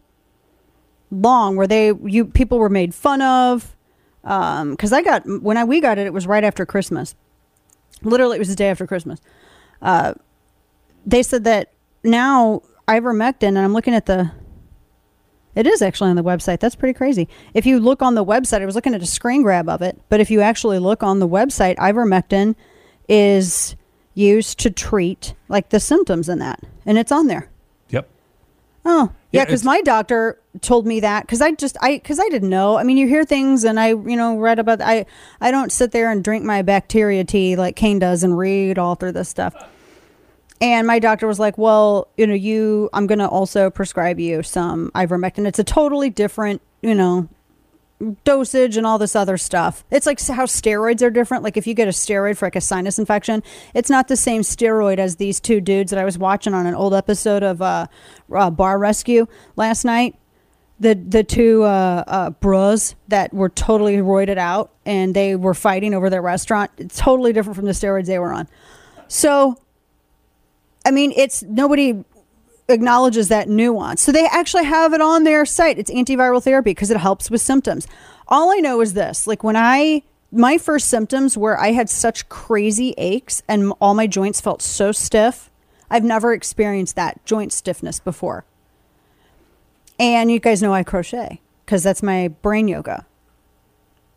long, 1.09 1.55
where 1.55 1.67
they 1.67 1.93
you 2.03 2.25
people 2.25 2.59
were 2.59 2.69
made 2.69 2.93
fun 2.93 3.21
of. 3.23 3.75
Because 4.21 4.93
I 4.93 5.01
got 5.01 5.23
when 5.41 5.57
I 5.57 5.63
we 5.63 5.81
got 5.81 5.97
it, 5.97 6.05
it 6.05 6.13
was 6.13 6.27
right 6.27 6.43
after 6.43 6.63
Christmas. 6.65 7.15
Literally, 8.03 8.35
it 8.35 8.39
was 8.39 8.49
the 8.49 8.55
day 8.55 8.69
after 8.69 8.85
Christmas. 8.85 9.19
Uh, 9.81 10.13
they 11.07 11.23
said 11.23 11.43
that 11.45 11.71
now 12.03 12.61
ivermectin, 12.87 13.49
and 13.49 13.59
I'm 13.59 13.73
looking 13.73 13.93
at 13.93 14.05
the 14.05 14.31
It 15.55 15.65
is 15.65 15.81
actually 15.81 16.09
on 16.09 16.15
the 16.17 16.23
website. 16.23 16.59
That's 16.59 16.75
pretty 16.75 16.93
crazy. 16.93 17.27
If 17.53 17.65
you 17.65 17.79
look 17.79 18.01
on 18.01 18.15
the 18.15 18.25
website, 18.25 18.61
I 18.61 18.65
was 18.65 18.75
looking 18.75 18.93
at 18.93 19.01
a 19.01 19.05
screen 19.05 19.41
grab 19.41 19.69
of 19.69 19.81
it, 19.81 19.99
but 20.09 20.19
if 20.19 20.29
you 20.29 20.41
actually 20.41 20.79
look 20.79 21.01
on 21.01 21.19
the 21.19 21.27
website, 21.27 21.77
ivermectin 21.77 22.55
is 23.07 23.75
used 24.13 24.59
to 24.59 24.69
treat 24.69 25.33
like 25.47 25.69
the 25.69 25.79
symptoms 25.79 26.27
in 26.29 26.39
that, 26.39 26.59
and 26.85 26.97
it's 26.97 27.11
on 27.11 27.27
there. 27.27 27.49
Yep. 27.89 28.09
Oh, 28.85 29.11
Yeah, 29.31 29.39
yeah, 29.41 29.45
because 29.45 29.61
it's- 29.61 29.65
my 29.65 29.81
doctor 29.81 30.39
told 30.61 30.85
me 30.85 30.99
that 31.01 31.21
because 31.23 31.41
I 31.41 31.51
just 31.51 31.77
I 31.81 31.95
because 31.97 32.19
I 32.19 32.27
didn't 32.29 32.49
know. 32.49 32.77
I 32.77 32.83
mean, 32.83 32.97
you 32.97 33.07
hear 33.07 33.23
things, 33.25 33.63
and 33.63 33.79
I 33.79 33.89
you 33.89 34.15
know 34.15 34.37
read 34.37 34.59
about. 34.59 34.81
I 34.81 35.05
I 35.41 35.51
don't 35.51 35.71
sit 35.71 35.91
there 35.91 36.09
and 36.11 36.23
drink 36.23 36.43
my 36.45 36.61
bacteria 36.61 37.23
tea 37.23 37.55
like 37.55 37.75
Kane 37.75 37.99
does 37.99 38.23
and 38.23 38.37
read 38.37 38.77
all 38.77 38.95
through 38.95 39.11
this 39.13 39.27
stuff. 39.29 39.53
And 40.61 40.87
my 40.87 40.99
doctor 40.99 41.27
was 41.27 41.39
like, 41.39 41.57
"Well, 41.57 42.07
you 42.17 42.25
know, 42.25 42.33
you 42.33 42.89
I'm 42.93 43.07
going 43.07 43.19
to 43.19 43.27
also 43.27 43.69
prescribe 43.69 44.19
you 44.19 44.41
some 44.43 44.89
ivermectin. 44.95 45.45
It's 45.47 45.59
a 45.59 45.63
totally 45.63 46.09
different, 46.09 46.61
you 46.81 46.95
know, 46.95 47.27
dosage 48.23 48.77
and 48.77 48.85
all 48.85 48.97
this 48.97 49.15
other 49.15 49.37
stuff. 49.37 49.83
It's 49.89 50.05
like 50.05 50.21
how 50.21 50.45
steroids 50.45 51.01
are 51.01 51.09
different. 51.09 51.43
Like 51.43 51.57
if 51.57 51.65
you 51.65 51.73
get 51.73 51.87
a 51.87 51.91
steroid 51.91 52.37
for 52.37 52.45
like 52.45 52.55
a 52.55 52.61
sinus 52.61 52.99
infection, 52.99 53.41
it's 53.73 53.89
not 53.89 54.07
the 54.07 54.17
same 54.17 54.41
steroid 54.41 54.97
as 54.97 55.15
these 55.15 55.39
two 55.39 55.61
dudes 55.61 55.91
that 55.91 55.99
I 55.99 56.05
was 56.05 56.17
watching 56.17 56.53
on 56.53 56.65
an 56.65 56.75
old 56.75 56.93
episode 56.93 57.43
of 57.43 57.61
uh, 57.61 57.87
uh, 58.33 58.49
Bar 58.49 58.77
Rescue 58.77 59.27
last 59.55 59.85
night. 59.85 60.15
The 60.77 60.93
the 60.93 61.23
two 61.23 61.63
uh, 61.63 62.03
uh, 62.05 62.29
bros 62.31 62.95
that 63.07 63.33
were 63.33 63.47
totally 63.47 63.95
roided 63.97 64.37
out 64.37 64.73
and 64.85 65.13
they 65.13 65.37
were 65.37 65.53
fighting 65.53 65.93
over 65.93 66.09
their 66.09 66.21
restaurant. 66.21 66.69
It's 66.77 66.97
totally 66.97 67.31
different 67.31 67.55
from 67.55 67.65
the 67.65 67.71
steroids 67.71 68.07
they 68.07 68.19
were 68.19 68.33
on. 68.33 68.49
So, 69.07 69.57
I 70.85 70.91
mean, 70.91 71.11
it's 71.15 71.43
nobody 71.43 72.03
acknowledges 72.67 73.27
that 73.29 73.49
nuance. 73.49 74.01
So 74.01 74.11
they 74.11 74.25
actually 74.25 74.65
have 74.65 74.93
it 74.93 75.01
on 75.01 75.23
their 75.23 75.45
site. 75.45 75.77
It's 75.77 75.91
antiviral 75.91 76.41
therapy 76.41 76.71
because 76.71 76.91
it 76.91 76.97
helps 76.97 77.29
with 77.29 77.41
symptoms. 77.41 77.87
All 78.27 78.51
I 78.51 78.57
know 78.57 78.81
is 78.81 78.93
this 78.93 79.27
like 79.27 79.43
when 79.43 79.55
I, 79.55 80.03
my 80.31 80.57
first 80.57 80.87
symptoms 80.89 81.37
were 81.37 81.59
I 81.59 81.71
had 81.71 81.89
such 81.89 82.27
crazy 82.29 82.93
aches 82.97 83.43
and 83.47 83.73
all 83.79 83.93
my 83.93 84.07
joints 84.07 84.41
felt 84.41 84.61
so 84.61 84.91
stiff. 84.91 85.49
I've 85.89 86.03
never 86.03 86.33
experienced 86.33 86.95
that 86.95 87.23
joint 87.25 87.53
stiffness 87.53 87.99
before. 87.99 88.45
And 89.99 90.31
you 90.31 90.39
guys 90.39 90.61
know 90.61 90.73
I 90.73 90.83
crochet 90.83 91.41
because 91.65 91.83
that's 91.83 92.03
my 92.03 92.27
brain 92.27 92.67
yoga. 92.67 93.05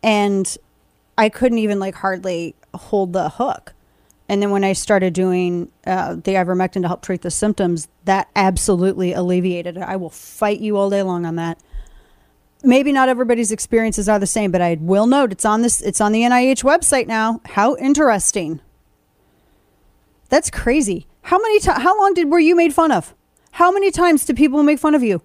And 0.01 0.57
I 1.17 1.29
couldn't 1.29 1.59
even 1.59 1.79
like 1.79 1.95
hardly 1.95 2.55
hold 2.73 3.13
the 3.13 3.29
hook. 3.29 3.73
And 4.29 4.43
then 4.43 4.51
when 4.51 4.63
I 4.63 4.73
started 4.73 5.13
doing 5.13 5.71
uh, 5.87 6.13
the 6.13 6.35
ivermectin 6.35 6.83
to 6.83 6.87
help 6.87 7.01
treat 7.01 7.23
the 7.23 7.31
symptoms, 7.31 7.87
that 8.05 8.29
absolutely 8.35 9.11
alleviated 9.11 9.75
it. 9.75 9.81
I 9.81 9.95
will 9.95 10.11
fight 10.11 10.59
you 10.59 10.77
all 10.77 10.91
day 10.91 11.01
long 11.01 11.25
on 11.25 11.35
that. 11.37 11.59
Maybe 12.63 12.91
not 12.91 13.09
everybody's 13.09 13.51
experiences 13.51 14.07
are 14.07 14.19
the 14.19 14.27
same, 14.27 14.51
but 14.51 14.61
I 14.61 14.77
will 14.79 15.07
note 15.07 15.31
it's 15.31 15.45
on 15.45 15.63
this. 15.63 15.81
It's 15.81 15.99
on 15.99 16.11
the 16.11 16.21
NIH 16.21 16.63
website 16.63 17.07
now. 17.07 17.41
How 17.45 17.75
interesting! 17.77 18.61
That's 20.27 20.51
crazy. 20.51 21.07
How 21.23 21.39
many? 21.39 21.59
How 21.63 21.97
long 21.97 22.13
did 22.13 22.29
were 22.29 22.39
you 22.39 22.55
made 22.55 22.73
fun 22.73 22.91
of? 22.91 23.15
How 23.53 23.71
many 23.71 23.89
times 23.89 24.25
did 24.25 24.35
people 24.37 24.61
make 24.61 24.77
fun 24.77 24.93
of 24.93 25.01
you 25.01 25.23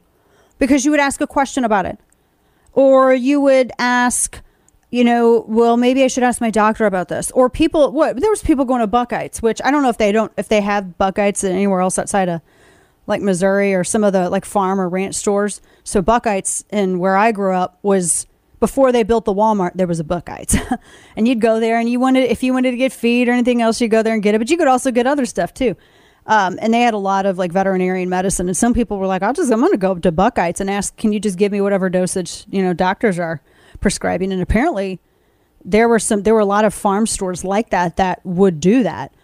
because 0.58 0.84
you 0.84 0.92
would 0.92 1.00
ask 1.00 1.20
a 1.20 1.26
question 1.26 1.64
about 1.64 1.84
it, 1.84 1.98
or 2.72 3.12
you 3.12 3.40
would 3.40 3.70
ask? 3.78 4.40
You 4.94 5.02
know, 5.02 5.44
well, 5.48 5.76
maybe 5.76 6.04
I 6.04 6.06
should 6.06 6.22
ask 6.22 6.40
my 6.40 6.52
doctor 6.52 6.86
about 6.86 7.08
this. 7.08 7.32
Or 7.32 7.50
people, 7.50 7.90
what? 7.90 8.20
There 8.20 8.30
was 8.30 8.44
people 8.44 8.64
going 8.64 8.80
to 8.80 8.86
Buchheit's, 8.86 9.42
which 9.42 9.60
I 9.64 9.72
don't 9.72 9.82
know 9.82 9.88
if 9.88 9.98
they 9.98 10.12
don't, 10.12 10.30
if 10.36 10.46
they 10.46 10.60
have 10.60 10.94
Buchheit's 11.00 11.42
anywhere 11.42 11.80
else 11.80 11.98
outside 11.98 12.28
of 12.28 12.42
like 13.08 13.20
Missouri 13.20 13.74
or 13.74 13.82
some 13.82 14.04
of 14.04 14.12
the 14.12 14.30
like 14.30 14.44
farm 14.44 14.80
or 14.80 14.88
ranch 14.88 15.16
stores. 15.16 15.60
So 15.82 16.00
Buchheit's 16.00 16.64
in 16.70 17.00
where 17.00 17.16
I 17.16 17.32
grew 17.32 17.54
up 17.54 17.76
was 17.82 18.28
before 18.60 18.92
they 18.92 19.02
built 19.02 19.24
the 19.24 19.34
Walmart. 19.34 19.72
There 19.74 19.88
was 19.88 19.98
a 19.98 20.04
Buchheit's, 20.04 20.56
and 21.16 21.26
you'd 21.26 21.40
go 21.40 21.58
there 21.58 21.80
and 21.80 21.88
you 21.88 21.98
wanted 21.98 22.30
if 22.30 22.44
you 22.44 22.52
wanted 22.52 22.70
to 22.70 22.76
get 22.76 22.92
feed 22.92 23.28
or 23.28 23.32
anything 23.32 23.62
else, 23.62 23.80
you 23.80 23.86
would 23.86 23.90
go 23.90 24.02
there 24.04 24.14
and 24.14 24.22
get 24.22 24.36
it. 24.36 24.38
But 24.38 24.48
you 24.48 24.56
could 24.56 24.68
also 24.68 24.92
get 24.92 25.08
other 25.08 25.26
stuff 25.26 25.52
too. 25.52 25.74
Um, 26.26 26.56
and 26.62 26.72
they 26.72 26.82
had 26.82 26.94
a 26.94 26.98
lot 26.98 27.26
of 27.26 27.36
like 27.36 27.50
veterinarian 27.50 28.08
medicine, 28.08 28.46
and 28.46 28.56
some 28.56 28.72
people 28.72 29.00
were 29.00 29.08
like, 29.08 29.24
"I'll 29.24 29.32
just 29.32 29.50
I'm 29.50 29.58
going 29.58 29.72
to 29.72 29.76
go 29.76 29.90
up 29.90 30.02
to 30.02 30.12
Buckeyes 30.12 30.60
and 30.60 30.70
ask, 30.70 30.96
can 30.96 31.12
you 31.12 31.18
just 31.18 31.36
give 31.36 31.50
me 31.50 31.60
whatever 31.60 31.90
dosage 31.90 32.44
you 32.48 32.62
know 32.62 32.72
doctors 32.72 33.18
are 33.18 33.42
prescribing?" 33.84 34.32
And 34.32 34.40
apparently, 34.40 34.98
there 35.64 35.88
were 35.88 35.98
some 35.98 36.22
there 36.22 36.34
were 36.34 36.40
a 36.40 36.46
lot 36.46 36.64
of 36.64 36.74
farm 36.74 37.06
stores 37.06 37.44
like 37.44 37.70
that 37.70 37.96
that 37.96 38.24
would 38.24 38.58
do 38.58 38.82
that. 38.82 39.14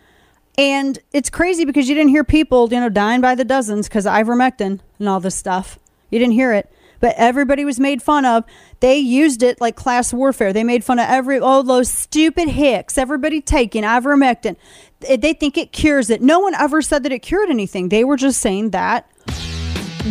And 0.58 0.98
it's 1.12 1.30
crazy 1.30 1.64
because 1.64 1.88
you 1.88 1.94
didn't 1.94 2.10
hear 2.10 2.24
people, 2.24 2.68
you 2.70 2.78
know, 2.78 2.90
dying 2.90 3.22
by 3.22 3.34
the 3.34 3.44
dozens 3.44 3.88
because 3.88 4.04
ivermectin 4.04 4.80
and 4.98 5.08
all 5.08 5.18
this 5.18 5.34
stuff. 5.34 5.78
You 6.10 6.18
didn't 6.18 6.34
hear 6.34 6.52
it. 6.52 6.70
But 6.98 7.14
everybody 7.16 7.64
was 7.64 7.80
made 7.80 8.02
fun 8.02 8.26
of. 8.26 8.44
They 8.80 8.98
used 8.98 9.42
it 9.42 9.58
like 9.58 9.74
class 9.74 10.12
warfare. 10.12 10.52
They 10.52 10.64
made 10.64 10.84
fun 10.84 10.98
of 10.98 11.08
every, 11.08 11.40
oh, 11.40 11.62
those 11.62 11.90
stupid 11.90 12.48
hicks. 12.50 12.98
Everybody 12.98 13.40
taking 13.40 13.84
ivermectin. 13.84 14.56
They 15.00 15.32
think 15.32 15.56
it 15.56 15.72
cures 15.72 16.10
it. 16.10 16.20
No 16.20 16.40
one 16.40 16.54
ever 16.54 16.82
said 16.82 17.04
that 17.04 17.12
it 17.12 17.20
cured 17.20 17.48
anything. 17.48 17.88
They 17.88 18.04
were 18.04 18.18
just 18.18 18.38
saying 18.42 18.70
that 18.70 19.10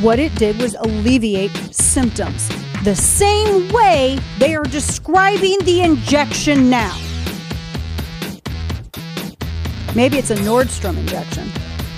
what 0.02 0.18
it 0.18 0.34
did 0.34 0.60
was 0.60 0.74
alleviate 0.80 1.52
symptoms. 1.72 2.50
The 2.84 2.96
same 2.96 3.68
way 3.74 4.18
they 4.38 4.56
are 4.56 4.64
describing 4.64 5.58
the 5.66 5.82
injection 5.82 6.70
now. 6.70 6.98
Maybe 9.94 10.18
it's 10.18 10.30
a 10.30 10.36
Nordstrom 10.36 10.98
injection. 10.98 11.52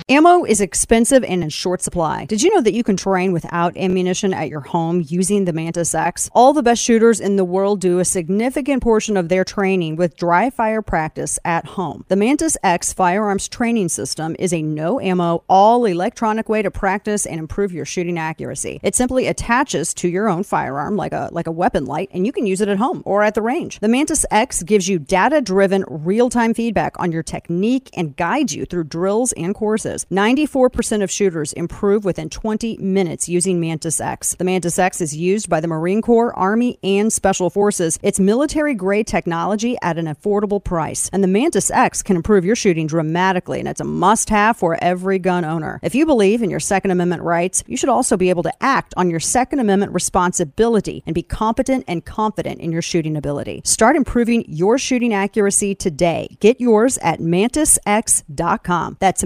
Ammo 0.09 0.43
is 0.43 0.61
expensive 0.61 1.23
and 1.23 1.43
in 1.43 1.49
short 1.49 1.81
supply. 1.81 2.25
Did 2.25 2.41
you 2.41 2.53
know 2.53 2.61
that 2.61 2.73
you 2.73 2.83
can 2.83 2.97
train 2.97 3.31
without 3.31 3.77
ammunition 3.77 4.33
at 4.33 4.49
your 4.49 4.61
home 4.61 5.05
using 5.07 5.45
the 5.45 5.53
Mantis 5.53 5.93
X? 5.93 6.29
All 6.33 6.53
the 6.53 6.63
best 6.63 6.81
shooters 6.81 7.19
in 7.19 7.35
the 7.35 7.45
world 7.45 7.79
do 7.79 7.99
a 7.99 8.05
significant 8.05 8.81
portion 8.83 9.15
of 9.15 9.29
their 9.29 9.43
training 9.43 9.95
with 9.95 10.17
dry 10.17 10.49
fire 10.49 10.81
practice 10.81 11.39
at 11.45 11.65
home. 11.65 12.03
The 12.07 12.15
Mantis 12.15 12.57
X 12.63 12.93
firearms 12.93 13.47
training 13.47 13.89
system 13.89 14.35
is 14.39 14.53
a 14.53 14.61
no 14.61 14.99
ammo, 14.99 15.43
all 15.47 15.85
electronic 15.85 16.49
way 16.49 16.61
to 16.61 16.71
practice 16.71 17.25
and 17.25 17.39
improve 17.39 17.71
your 17.71 17.85
shooting 17.85 18.17
accuracy. 18.17 18.79
It 18.83 18.95
simply 18.95 19.27
attaches 19.27 19.93
to 19.95 20.07
your 20.07 20.29
own 20.29 20.43
firearm 20.43 20.95
like 20.95 21.13
a 21.13 21.29
like 21.31 21.47
a 21.47 21.51
weapon 21.51 21.85
light 21.85 22.09
and 22.13 22.25
you 22.25 22.31
can 22.31 22.45
use 22.45 22.61
it 22.61 22.69
at 22.69 22.77
home 22.77 23.01
or 23.05 23.23
at 23.23 23.35
the 23.35 23.41
range. 23.41 23.79
The 23.79 23.87
Mantis 23.87 24.25
X 24.31 24.63
gives 24.63 24.87
you 24.87 24.99
data-driven 24.99 25.85
real-time 25.87 26.53
feedback 26.53 26.99
on 26.99 27.11
your 27.11 27.23
technique 27.23 27.89
and 27.93 28.15
guides 28.15 28.55
you 28.55 28.65
through 28.65 28.85
drills 28.85 29.31
and 29.33 29.55
courses. 29.55 30.00
94% 30.05 31.03
of 31.03 31.11
shooters 31.11 31.53
improve 31.53 32.05
within 32.05 32.29
20 32.29 32.77
minutes 32.77 33.29
using 33.29 33.59
Mantis 33.59 33.99
X. 33.99 34.35
The 34.35 34.43
Mantis 34.43 34.79
X 34.79 35.01
is 35.01 35.15
used 35.15 35.49
by 35.49 35.59
the 35.59 35.67
Marine 35.67 36.01
Corps, 36.01 36.33
Army, 36.37 36.79
and 36.83 37.11
Special 37.11 37.49
Forces. 37.49 37.99
It's 38.01 38.19
military 38.19 38.73
grade 38.73 39.07
technology 39.07 39.77
at 39.81 39.97
an 39.97 40.05
affordable 40.05 40.63
price. 40.63 41.09
And 41.13 41.23
the 41.23 41.27
Mantis 41.27 41.69
X 41.71 42.01
can 42.01 42.15
improve 42.15 42.45
your 42.45 42.55
shooting 42.55 42.87
dramatically, 42.87 43.59
and 43.59 43.67
it's 43.67 43.81
a 43.81 43.85
must 43.85 44.29
have 44.29 44.57
for 44.57 44.77
every 44.81 45.19
gun 45.19 45.45
owner. 45.45 45.79
If 45.83 45.95
you 45.95 46.05
believe 46.05 46.41
in 46.41 46.49
your 46.49 46.59
Second 46.59 46.91
Amendment 46.91 47.23
rights, 47.23 47.63
you 47.67 47.77
should 47.77 47.89
also 47.89 48.17
be 48.17 48.29
able 48.29 48.43
to 48.43 48.63
act 48.63 48.93
on 48.97 49.09
your 49.09 49.19
Second 49.19 49.59
Amendment 49.59 49.93
responsibility 49.93 51.03
and 51.05 51.13
be 51.13 51.23
competent 51.23 51.85
and 51.87 52.05
confident 52.05 52.59
in 52.59 52.71
your 52.71 52.81
shooting 52.81 53.17
ability. 53.17 53.61
Start 53.63 53.95
improving 53.95 54.45
your 54.47 54.77
shooting 54.77 55.13
accuracy 55.13 55.75
today. 55.75 56.37
Get 56.39 56.59
yours 56.59 56.97
at 56.99 57.19
mantisx.com. 57.19 58.97
That's 58.99 59.23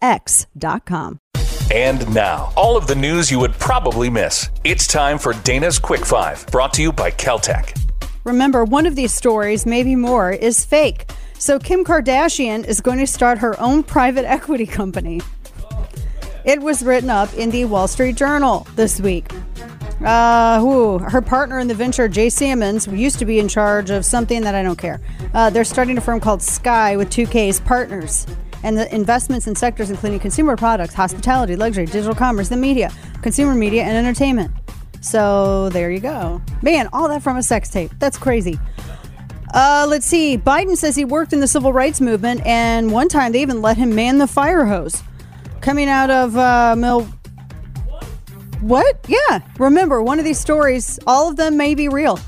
mantisx.com. 0.00 1.18
And 1.72 2.14
now, 2.14 2.52
all 2.56 2.76
of 2.76 2.86
the 2.86 2.94
news 2.94 3.30
you 3.30 3.38
would 3.38 3.52
probably 3.54 4.10
miss. 4.10 4.50
It's 4.62 4.86
time 4.86 5.18
for 5.18 5.32
Dana's 5.32 5.78
Quick 5.78 6.04
Five, 6.04 6.46
brought 6.48 6.74
to 6.74 6.82
you 6.82 6.92
by 6.92 7.10
Keltec. 7.10 7.78
Remember, 8.24 8.64
one 8.64 8.86
of 8.86 8.94
these 8.94 9.12
stories, 9.12 9.64
maybe 9.64 9.96
more, 9.96 10.30
is 10.30 10.64
fake. 10.64 11.10
So 11.38 11.58
Kim 11.58 11.84
Kardashian 11.84 12.64
is 12.66 12.80
going 12.80 12.98
to 12.98 13.06
start 13.06 13.38
her 13.38 13.58
own 13.60 13.82
private 13.82 14.24
equity 14.24 14.66
company. 14.66 15.20
It 16.44 16.60
was 16.60 16.82
written 16.82 17.08
up 17.08 17.32
in 17.34 17.50
the 17.50 17.64
Wall 17.64 17.88
Street 17.88 18.16
Journal 18.16 18.66
this 18.76 19.00
week. 19.00 19.32
Uh, 20.04 20.60
who, 20.60 20.98
her 20.98 21.22
partner 21.22 21.58
in 21.60 21.68
the 21.68 21.74
venture, 21.74 22.08
Jay 22.08 22.28
Sammons, 22.28 22.86
used 22.88 23.18
to 23.20 23.24
be 23.24 23.38
in 23.38 23.48
charge 23.48 23.90
of 23.90 24.04
something 24.04 24.42
that 24.42 24.54
I 24.54 24.62
don't 24.62 24.78
care. 24.78 25.00
Uh, 25.32 25.48
they're 25.50 25.64
starting 25.64 25.96
a 25.96 26.00
firm 26.00 26.18
called 26.20 26.42
Sky 26.42 26.96
with 26.96 27.08
2K's 27.08 27.60
partners. 27.60 28.26
And 28.62 28.76
the 28.76 28.92
investments 28.94 29.46
in 29.46 29.56
sectors 29.56 29.90
including 29.90 30.20
consumer 30.20 30.56
products, 30.56 30.94
hospitality, 30.94 31.56
luxury, 31.56 31.86
digital 31.86 32.14
commerce, 32.14 32.48
the 32.48 32.56
media, 32.56 32.92
consumer 33.22 33.54
media, 33.54 33.82
and 33.82 33.96
entertainment. 33.96 34.52
So 35.00 35.68
there 35.70 35.90
you 35.90 35.98
go. 35.98 36.40
Man, 36.62 36.88
all 36.92 37.08
that 37.08 37.22
from 37.22 37.36
a 37.36 37.42
sex 37.42 37.68
tape. 37.68 37.90
That's 37.98 38.16
crazy. 38.16 38.58
Uh, 39.52 39.84
let's 39.88 40.06
see. 40.06 40.38
Biden 40.38 40.76
says 40.76 40.96
he 40.96 41.04
worked 41.04 41.32
in 41.32 41.40
the 41.40 41.46
civil 41.46 41.72
rights 41.72 42.00
movement, 42.00 42.40
and 42.46 42.90
one 42.90 43.08
time 43.08 43.32
they 43.32 43.42
even 43.42 43.60
let 43.60 43.76
him 43.76 43.94
man 43.94 44.18
the 44.18 44.26
fire 44.26 44.64
hose. 44.64 45.02
Coming 45.60 45.88
out 45.88 46.10
of 46.10 46.36
uh, 46.36 46.74
Mil. 46.76 47.02
What? 48.60 48.96
Yeah. 49.08 49.40
Remember, 49.58 50.02
one 50.02 50.18
of 50.18 50.24
these 50.24 50.38
stories, 50.38 50.98
all 51.06 51.28
of 51.28 51.36
them 51.36 51.56
may 51.56 51.74
be 51.74 51.88
real. 51.88 52.18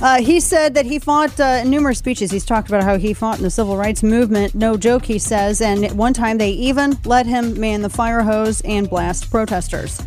Uh, 0.00 0.22
he 0.22 0.38
said 0.38 0.74
that 0.74 0.86
he 0.86 0.98
fought 0.98 1.38
uh, 1.40 1.64
numerous 1.64 1.98
speeches. 1.98 2.30
He's 2.30 2.44
talked 2.44 2.68
about 2.68 2.84
how 2.84 2.98
he 2.98 3.12
fought 3.12 3.38
in 3.38 3.42
the 3.42 3.50
civil 3.50 3.76
rights 3.76 4.02
movement. 4.02 4.54
No 4.54 4.76
joke, 4.76 5.04
he 5.04 5.18
says. 5.18 5.60
And 5.60 5.90
one 5.98 6.14
time, 6.14 6.38
they 6.38 6.50
even 6.50 6.96
let 7.04 7.26
him 7.26 7.58
man 7.58 7.82
the 7.82 7.90
fire 7.90 8.22
hose 8.22 8.60
and 8.60 8.88
blast 8.88 9.28
protesters. 9.30 10.00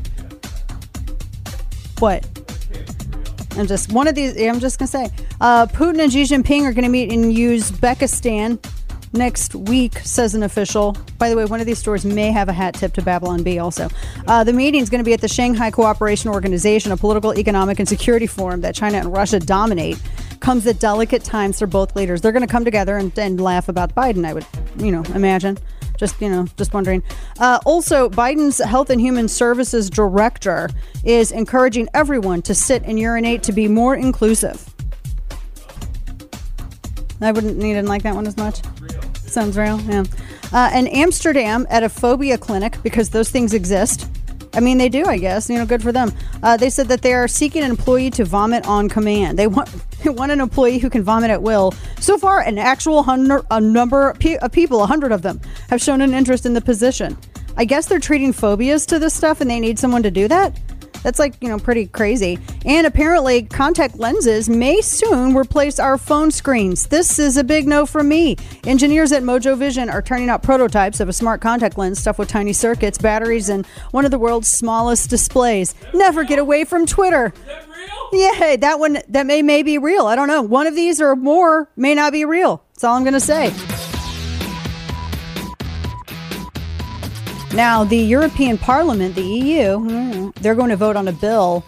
What? 2.00 2.26
I'm 3.58 3.68
just 3.68 3.92
one 3.92 4.08
of 4.08 4.16
these. 4.16 4.42
I'm 4.42 4.62
just 4.62 4.80
gonna 4.80 4.88
say, 4.88 5.10
uh, 5.42 5.66
Putin 5.68 6.02
and 6.02 6.12
Xi 6.12 6.24
Jinping 6.24 6.64
are 6.64 6.72
gonna 6.72 6.88
meet 6.88 7.12
in 7.12 7.24
Uzbekistan 7.24 8.64
next 9.14 9.56
week, 9.56 10.00
says 10.00 10.36
an 10.36 10.44
official. 10.44 10.96
By 11.18 11.30
the 11.30 11.36
way, 11.36 11.46
one 11.46 11.60
of 11.60 11.66
these 11.66 11.80
stores 11.80 12.06
may 12.06 12.32
have 12.32 12.50
a 12.50 12.54
hat 12.54 12.76
tip 12.76 12.94
to 12.94 13.02
Babylon 13.02 13.44
Bee. 13.44 13.60
Also, 13.60 13.90
uh, 14.28 14.44
the 14.44 14.54
meeting 14.54 14.82
is 14.82 14.90
going 14.90 15.00
to 15.00 15.06
be 15.06 15.14
at 15.14 15.22
the 15.22 15.28
Shanghai 15.28 15.72
Cooperation 15.72 16.30
Organization, 16.30 16.92
a 16.92 16.98
political, 16.98 17.38
economic, 17.38 17.80
and 17.80 17.88
security 17.88 18.28
forum 18.28 18.62
that 18.62 18.76
China 18.76 18.98
and 18.98 19.12
Russia 19.12 19.40
dominate. 19.40 20.02
Comes 20.40 20.66
at 20.66 20.80
delicate 20.80 21.24
times 21.24 21.60
for 21.60 21.68
both 21.68 21.96
leaders. 21.96 22.22
They're 22.22 22.32
going 22.32 22.46
to 22.46 22.52
come 22.52 22.66
together 22.66 22.98
and, 22.98 23.18
and 23.20 23.40
laugh 23.40 23.70
about 23.70 23.94
Biden. 23.94 24.26
I 24.26 24.34
would, 24.34 24.46
you 24.78 24.92
know, 24.92 25.04
imagine. 25.14 25.58
Just 25.98 26.20
you 26.20 26.30
know, 26.30 26.48
just 26.58 26.74
wondering. 26.74 27.04
Uh, 27.40 27.60
also, 27.64 28.10
Biden's 28.10 28.58
Health 28.58 28.90
and 28.90 29.00
Human 29.00 29.28
Services 29.28 29.88
Director 29.88 30.68
is 31.04 31.32
encouraging 31.32 31.90
everyone 31.94 32.42
to 32.44 32.56
sit 32.56 32.82
and 32.84 33.00
urinate 33.00 33.44
to 33.44 33.52
be 33.52 33.68
more 33.68 33.96
inclusive. 33.96 34.71
I 37.22 37.32
wouldn't 37.32 37.58
need 37.58 37.74
to 37.74 37.84
like 37.84 38.04
that 38.04 38.16
one 38.16 38.28
as 38.28 38.38
much. 38.38 38.62
Sounds 39.16 39.58
real, 39.58 39.80
yeah. 39.82 40.04
Uh, 40.52 40.70
in 40.76 40.88
Amsterdam, 40.88 41.66
at 41.70 41.84
a 41.84 41.90
phobia 41.90 42.38
clinic, 42.38 42.78
because 42.84 43.10
those 43.10 43.30
things 43.30 43.54
exist. 43.54 44.10
I 44.54 44.60
mean, 44.60 44.78
they 44.78 44.90
do, 44.90 45.06
I 45.06 45.18
guess. 45.18 45.50
You 45.50 45.58
know, 45.58 45.66
good 45.66 45.82
for 45.82 45.92
them. 45.92 46.12
Uh, 46.44 46.58
they 46.58 46.70
said 46.70 46.90
that 46.90 47.02
they 47.02 47.14
are 47.14 47.28
seeking 47.28 47.64
an 47.64 47.70
employee 47.70 48.10
to 48.12 48.26
vomit 48.26 48.68
on 48.68 48.90
command. 48.90 49.40
They 49.40 49.48
want 49.48 49.70
they 50.04 50.10
want 50.10 50.32
an 50.32 50.42
employee 50.42 50.80
who 50.80 50.90
can 50.90 51.04
vomit 51.04 51.30
at 51.30 51.42
will. 51.42 51.74
So 52.00 52.18
far, 52.18 52.42
an 52.42 52.58
actual 52.58 53.04
hundred, 53.04 53.46
a 53.52 53.62
number 53.62 54.10
of 54.10 54.52
people, 54.52 54.84
a 54.84 54.88
hundred 54.88 55.12
of 55.12 55.22
them, 55.22 55.40
have 55.70 55.82
shown 55.82 56.02
an 56.02 56.14
interest 56.14 56.46
in 56.46 56.54
the 56.54 56.62
position. 56.62 57.18
I 57.56 57.66
guess 57.66 57.86
they're 57.86 58.00
treating 58.00 58.34
phobias 58.34 58.86
to 58.88 59.00
this 59.00 59.14
stuff, 59.14 59.42
and 59.42 59.50
they 59.50 59.60
need 59.60 59.78
someone 59.78 60.04
to 60.04 60.12
do 60.12 60.28
that. 60.28 60.60
That's 61.04 61.20
like, 61.20 61.36
you 61.42 61.50
know, 61.50 61.58
pretty 61.58 61.88
crazy. 61.88 62.38
And 62.66 62.86
apparently, 62.86 63.44
contact 63.44 63.98
lenses 63.98 64.50
may 64.50 64.82
soon 64.82 65.36
replace 65.36 65.80
our 65.80 65.98
phone 65.98 66.32
screens. 66.32 66.88
This 66.88 67.20
is 67.20 67.38
a 67.38 67.44
big 67.44 67.68
no 67.68 67.86
from 67.86 68.08
me. 68.08 68.38
Engineers 68.66 69.12
at 69.12 69.24
Mojo 69.24 69.58
Vision 69.58 69.90
are 69.90 70.02
turning 70.02 70.30
out 70.30 70.44
prototypes 70.44 71.00
of 71.00 71.10
a 71.10 71.14
smart 71.14 71.42
contact 71.42 71.78
lens 71.78 72.00
stuffed 72.00 72.20
with 72.20 72.30
tiny 72.30 72.54
circuits, 72.54 72.98
batteries, 72.98 73.50
and 73.50 73.66
one 73.92 74.06
of 74.06 74.12
the 74.12 74.20
world's 74.20 74.48
smallest 74.48 75.10
displays. 75.10 75.74
Never 75.94 76.24
get 76.24 76.40
away 76.40 76.64
from 76.64 76.86
Twitter. 76.86 77.34
That 77.48 77.68
real? 77.70 78.10
Yeah, 78.14 78.56
that 78.58 78.80
one 78.80 79.00
that 79.08 79.26
may 79.26 79.42
may 79.42 79.64
be 79.64 79.78
real. 79.78 80.06
I 80.06 80.16
don't 80.16 80.28
know. 80.28 80.42
One 80.42 80.68
of 80.68 80.76
these 80.76 81.02
or 81.02 81.16
more 81.16 81.70
may 81.76 81.96
not 81.96 82.12
be 82.12 82.26
real. 82.26 82.64
That's 82.74 82.84
all 82.84 82.96
I'm 82.96 83.04
going 83.04 83.14
to 83.14 83.20
say. 83.20 83.54
Now, 87.54 87.84
the 87.84 87.98
European 87.98 88.58
Parliament, 88.58 89.14
the 89.14 89.24
EU, 89.24 90.32
they're 90.40 90.56
going 90.56 90.70
to 90.70 90.78
vote 90.78 90.96
on 90.96 91.10
a 91.10 91.12
bill 91.12 91.66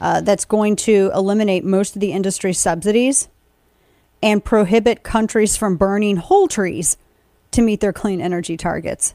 uh, 0.00 0.22
that's 0.22 0.46
going 0.46 0.74
to 0.76 1.10
eliminate 1.14 1.64
most 1.64 1.94
of 1.94 2.00
the 2.00 2.12
industry 2.12 2.54
subsidies 2.54 3.28
and 4.22 4.42
prohibit 4.42 5.02
countries 5.02 5.54
from 5.54 5.76
burning 5.76 6.16
whole 6.16 6.48
trees 6.48 6.96
to 7.50 7.60
meet 7.60 7.80
their 7.80 7.92
clean 7.92 8.22
energy 8.22 8.56
targets. 8.56 9.14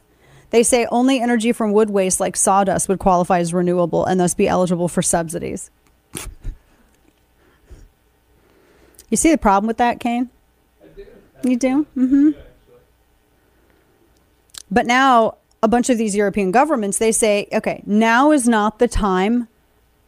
They 0.50 0.62
say 0.62 0.86
only 0.86 1.20
energy 1.20 1.50
from 1.50 1.72
wood 1.72 1.90
waste 1.90 2.20
like 2.20 2.36
sawdust 2.36 2.88
would 2.88 3.00
qualify 3.00 3.40
as 3.40 3.52
renewable 3.52 4.04
and 4.04 4.20
thus 4.20 4.34
be 4.34 4.46
eligible 4.46 4.86
for 4.86 5.02
subsidies. 5.02 5.68
you 9.10 9.16
see 9.16 9.32
the 9.32 9.38
problem 9.38 9.66
with 9.66 9.78
that, 9.78 9.98
Kane? 9.98 10.30
You 11.42 11.56
do? 11.56 11.86
Mm-hmm. 11.96 12.30
But 14.70 14.86
now 14.86 15.38
a 15.64 15.68
bunch 15.68 15.88
of 15.88 15.96
these 15.96 16.14
European 16.14 16.50
governments, 16.50 16.98
they 16.98 17.10
say, 17.10 17.48
okay, 17.50 17.82
now 17.86 18.32
is 18.32 18.46
not 18.46 18.78
the 18.78 18.86
time 18.86 19.48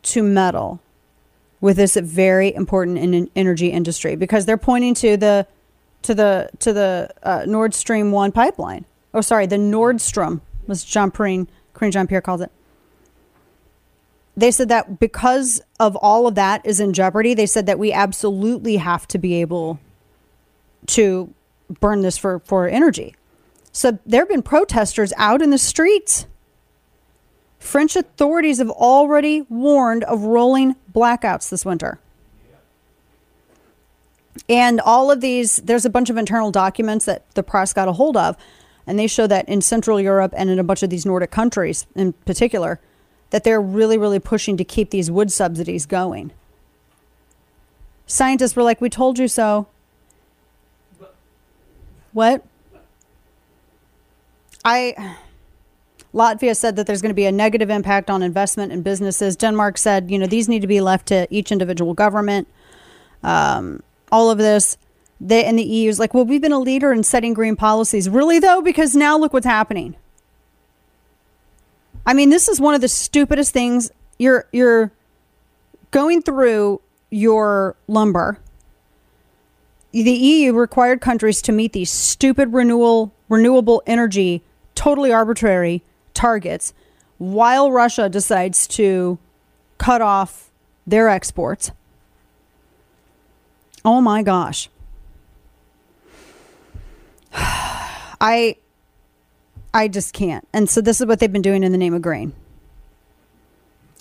to 0.02 0.22
meddle 0.22 0.80
with 1.62 1.78
this 1.78 1.96
very 1.96 2.54
important 2.54 2.98
in- 2.98 3.30
energy 3.34 3.68
industry 3.68 4.16
because 4.16 4.44
they're 4.44 4.58
pointing 4.58 4.92
to 4.92 5.16
the 5.16 5.46
to 6.02 6.14
the 6.14 6.50
to 6.58 6.75
the 6.75 7.10
uh, 7.22 7.46
Nord 7.48 7.72
Stream 7.72 8.12
one 8.12 8.32
pipeline. 8.32 8.84
Oh, 9.14 9.22
sorry, 9.22 9.46
the 9.46 9.56
Nordstrom 9.56 10.42
was 10.66 10.84
Jean 10.84 11.10
Pierre 11.10 11.46
Karine 11.75 11.90
Jean 11.90 12.06
Pierre 12.06 12.20
calls 12.20 12.42
it. 12.42 12.52
They 14.37 14.50
said 14.50 14.68
that 14.68 15.00
because 15.00 15.62
of 15.81 15.96
all 15.96 16.26
of 16.26 16.35
that 16.35 16.66
is 16.66 16.81
in 16.81 16.92
jeopardy, 16.92 17.33
they 17.33 17.46
said 17.46 17.64
that 17.64 17.78
we 17.78 17.94
absolutely 17.94 18.76
have 18.76 19.09
to 19.09 19.16
be 19.16 19.40
able 19.40 19.81
to 20.88 21.33
burn 21.81 22.02
this 22.02 22.18
for, 22.18 22.40
for 22.40 22.68
energy. 22.68 23.16
So 23.76 23.98
there 24.06 24.22
have 24.22 24.30
been 24.30 24.40
protesters 24.40 25.12
out 25.18 25.42
in 25.42 25.50
the 25.50 25.58
streets. 25.58 26.24
French 27.58 27.94
authorities 27.94 28.56
have 28.56 28.70
already 28.70 29.42
warned 29.50 30.02
of 30.04 30.22
rolling 30.22 30.76
blackouts 30.94 31.50
this 31.50 31.66
winter. 31.66 32.00
And 34.48 34.80
all 34.80 35.10
of 35.10 35.20
these, 35.20 35.56
there's 35.56 35.84
a 35.84 35.90
bunch 35.90 36.08
of 36.08 36.16
internal 36.16 36.50
documents 36.50 37.04
that 37.04 37.30
the 37.34 37.42
press 37.42 37.74
got 37.74 37.86
a 37.86 37.92
hold 37.92 38.16
of, 38.16 38.38
and 38.86 38.98
they 38.98 39.06
show 39.06 39.26
that 39.26 39.46
in 39.46 39.60
Central 39.60 40.00
Europe 40.00 40.32
and 40.34 40.48
in 40.48 40.58
a 40.58 40.64
bunch 40.64 40.82
of 40.82 40.88
these 40.88 41.04
Nordic 41.04 41.30
countries 41.30 41.86
in 41.94 42.14
particular, 42.14 42.80
that 43.28 43.44
they're 43.44 43.60
really, 43.60 43.98
really 43.98 44.20
pushing 44.20 44.56
to 44.56 44.64
keep 44.64 44.88
these 44.88 45.10
wood 45.10 45.30
subsidies 45.30 45.84
going. 45.84 46.32
Scientists 48.06 48.56
were 48.56 48.62
like, 48.62 48.80
We 48.80 48.88
told 48.88 49.18
you 49.18 49.28
so. 49.28 49.66
What? 52.14 52.42
I. 54.66 55.16
Latvia 56.12 56.57
said 56.57 56.76
that 56.76 56.87
there's 56.87 57.02
going 57.02 57.11
to 57.11 57.14
be 57.14 57.26
a 57.26 57.33
negative 57.33 57.68
impact 57.68 58.09
on 58.09 58.22
investment 58.22 58.72
and 58.72 58.83
businesses. 58.83 59.37
Denmark 59.37 59.76
said, 59.76 60.11
you 60.11 60.18
know, 60.18 60.26
these 60.26 60.48
need 60.48 60.61
to 60.62 60.66
be 60.66 60.81
left 60.81 61.07
to 61.09 61.26
each 61.31 61.52
individual 61.52 61.92
government. 61.92 62.48
Um, 63.22 63.83
all 64.11 64.31
of 64.31 64.38
this. 64.38 64.79
They, 65.20 65.44
and 65.44 65.59
the 65.59 65.62
EU 65.62 65.90
is 65.90 65.98
like, 65.98 66.14
well, 66.14 66.24
we've 66.24 66.40
been 66.40 66.52
a 66.52 66.59
leader 66.59 66.90
in 66.90 67.02
setting 67.02 67.35
green 67.35 67.55
policies. 67.55 68.09
Really, 68.09 68.38
though? 68.38 68.62
Because 68.62 68.96
now 68.96 69.18
look 69.18 69.35
what's 69.35 69.46
happening. 69.46 69.94
I 72.07 72.14
mean, 72.14 72.31
this 72.31 72.48
is 72.48 72.61
one 72.61 72.74
of 72.74 72.81
the 72.81 72.88
stupidest 72.88 73.52
things. 73.52 73.90
You're, 74.18 74.46
you're 74.52 74.92
going 75.90 76.22
through 76.22 76.81
your 77.11 77.76
lumber. 77.88 78.38
The 79.92 80.12
EU 80.12 80.52
required 80.52 81.00
countries 81.00 81.42
to 81.42 81.52
meet 81.52 81.72
these 81.72 81.90
stupid 81.90 82.52
renewal, 82.52 83.12
renewable 83.29 83.83
energy, 83.87 84.42
totally 84.76 85.12
arbitrary 85.12 85.82
targets 86.14 86.72
while 87.18 87.72
Russia 87.72 88.08
decides 88.08 88.68
to 88.68 89.18
cut 89.78 90.00
off 90.00 90.50
their 90.86 91.08
exports. 91.08 91.72
Oh 93.84 94.00
my 94.00 94.22
gosh. 94.22 94.68
I 97.32 98.56
I 99.74 99.88
just 99.88 100.14
can't. 100.14 100.46
And 100.52 100.70
so 100.70 100.80
this 100.80 101.00
is 101.00 101.06
what 101.06 101.18
they've 101.18 101.32
been 101.32 101.42
doing 101.42 101.62
in 101.62 101.72
the 101.72 101.78
name 101.78 101.92
of 101.92 102.00
grain. 102.02 102.32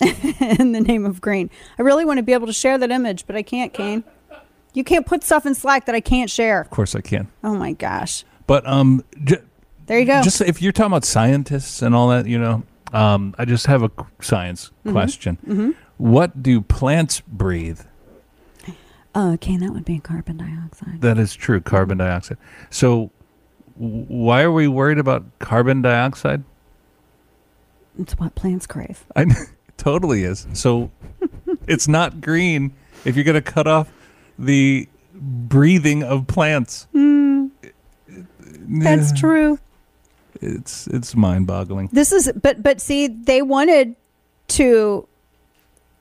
in 0.00 0.72
the 0.72 0.80
name 0.80 1.04
of 1.04 1.20
grain. 1.20 1.50
I 1.78 1.82
really 1.82 2.04
want 2.04 2.18
to 2.18 2.22
be 2.22 2.32
able 2.32 2.46
to 2.46 2.52
share 2.52 2.78
that 2.78 2.90
image, 2.90 3.26
but 3.26 3.36
I 3.36 3.42
can't, 3.42 3.72
Kane. 3.72 4.04
You 4.74 4.84
can't 4.84 5.06
put 5.06 5.22
stuff 5.22 5.46
in 5.46 5.54
Slack 5.54 5.86
that 5.86 5.94
I 5.94 6.00
can't 6.00 6.30
share. 6.30 6.60
Of 6.60 6.70
course 6.70 6.94
I 6.94 7.00
can. 7.00 7.28
Oh 7.42 7.54
my 7.54 7.72
gosh. 7.72 8.24
But 8.46 8.66
um, 8.66 9.04
j- 9.24 9.42
There 9.86 9.98
you 9.98 10.04
go. 10.04 10.22
just 10.22 10.40
if 10.40 10.60
you're 10.60 10.72
talking 10.72 10.92
about 10.92 11.04
scientists 11.04 11.80
and 11.82 11.94
all 11.94 12.08
that, 12.08 12.26
you 12.26 12.38
know, 12.38 12.62
um, 12.92 13.34
I 13.38 13.44
just 13.44 13.66
have 13.66 13.82
a 13.82 13.90
science 14.20 14.70
Mm-hmm. 14.84 14.92
question. 14.92 15.74
What 15.98 16.42
do 16.42 16.60
plants 16.60 17.20
breathe? 17.26 17.80
Oh, 19.14 19.38
Kane, 19.40 19.60
that 19.60 19.72
would 19.72 19.84
be 19.86 19.98
carbon 19.98 20.36
dioxide. 20.36 21.00
That 21.00 21.18
is 21.18 21.34
true, 21.34 21.60
carbon 21.60 21.96
dioxide. 21.98 22.36
So, 22.70 23.10
why 23.76 24.42
are 24.42 24.52
we 24.52 24.68
worried 24.68 24.98
about 24.98 25.24
carbon 25.38 25.80
dioxide? 25.82 26.44
It's 27.98 28.18
what 28.18 28.34
plants 28.34 28.66
crave. 28.66 29.04
I 29.16 29.24
totally 29.78 30.22
is. 30.24 30.46
So, 30.52 30.90
it's 31.66 31.88
not 31.88 32.20
green 32.20 32.74
if 33.06 33.16
you're 33.16 33.24
going 33.24 33.34
to 33.34 33.40
cut 33.52 33.66
off 33.66 33.90
the 34.38 34.86
breathing 35.14 36.02
of 36.02 36.26
plants. 36.26 36.86
That's 38.68 39.12
true. 39.18 39.58
It's 40.40 40.86
it's 40.88 41.14
mind-boggling. 41.14 41.90
This 41.92 42.12
is 42.12 42.30
but 42.40 42.62
but 42.62 42.80
see, 42.80 43.06
they 43.06 43.42
wanted 43.42 43.96
to 44.48 45.08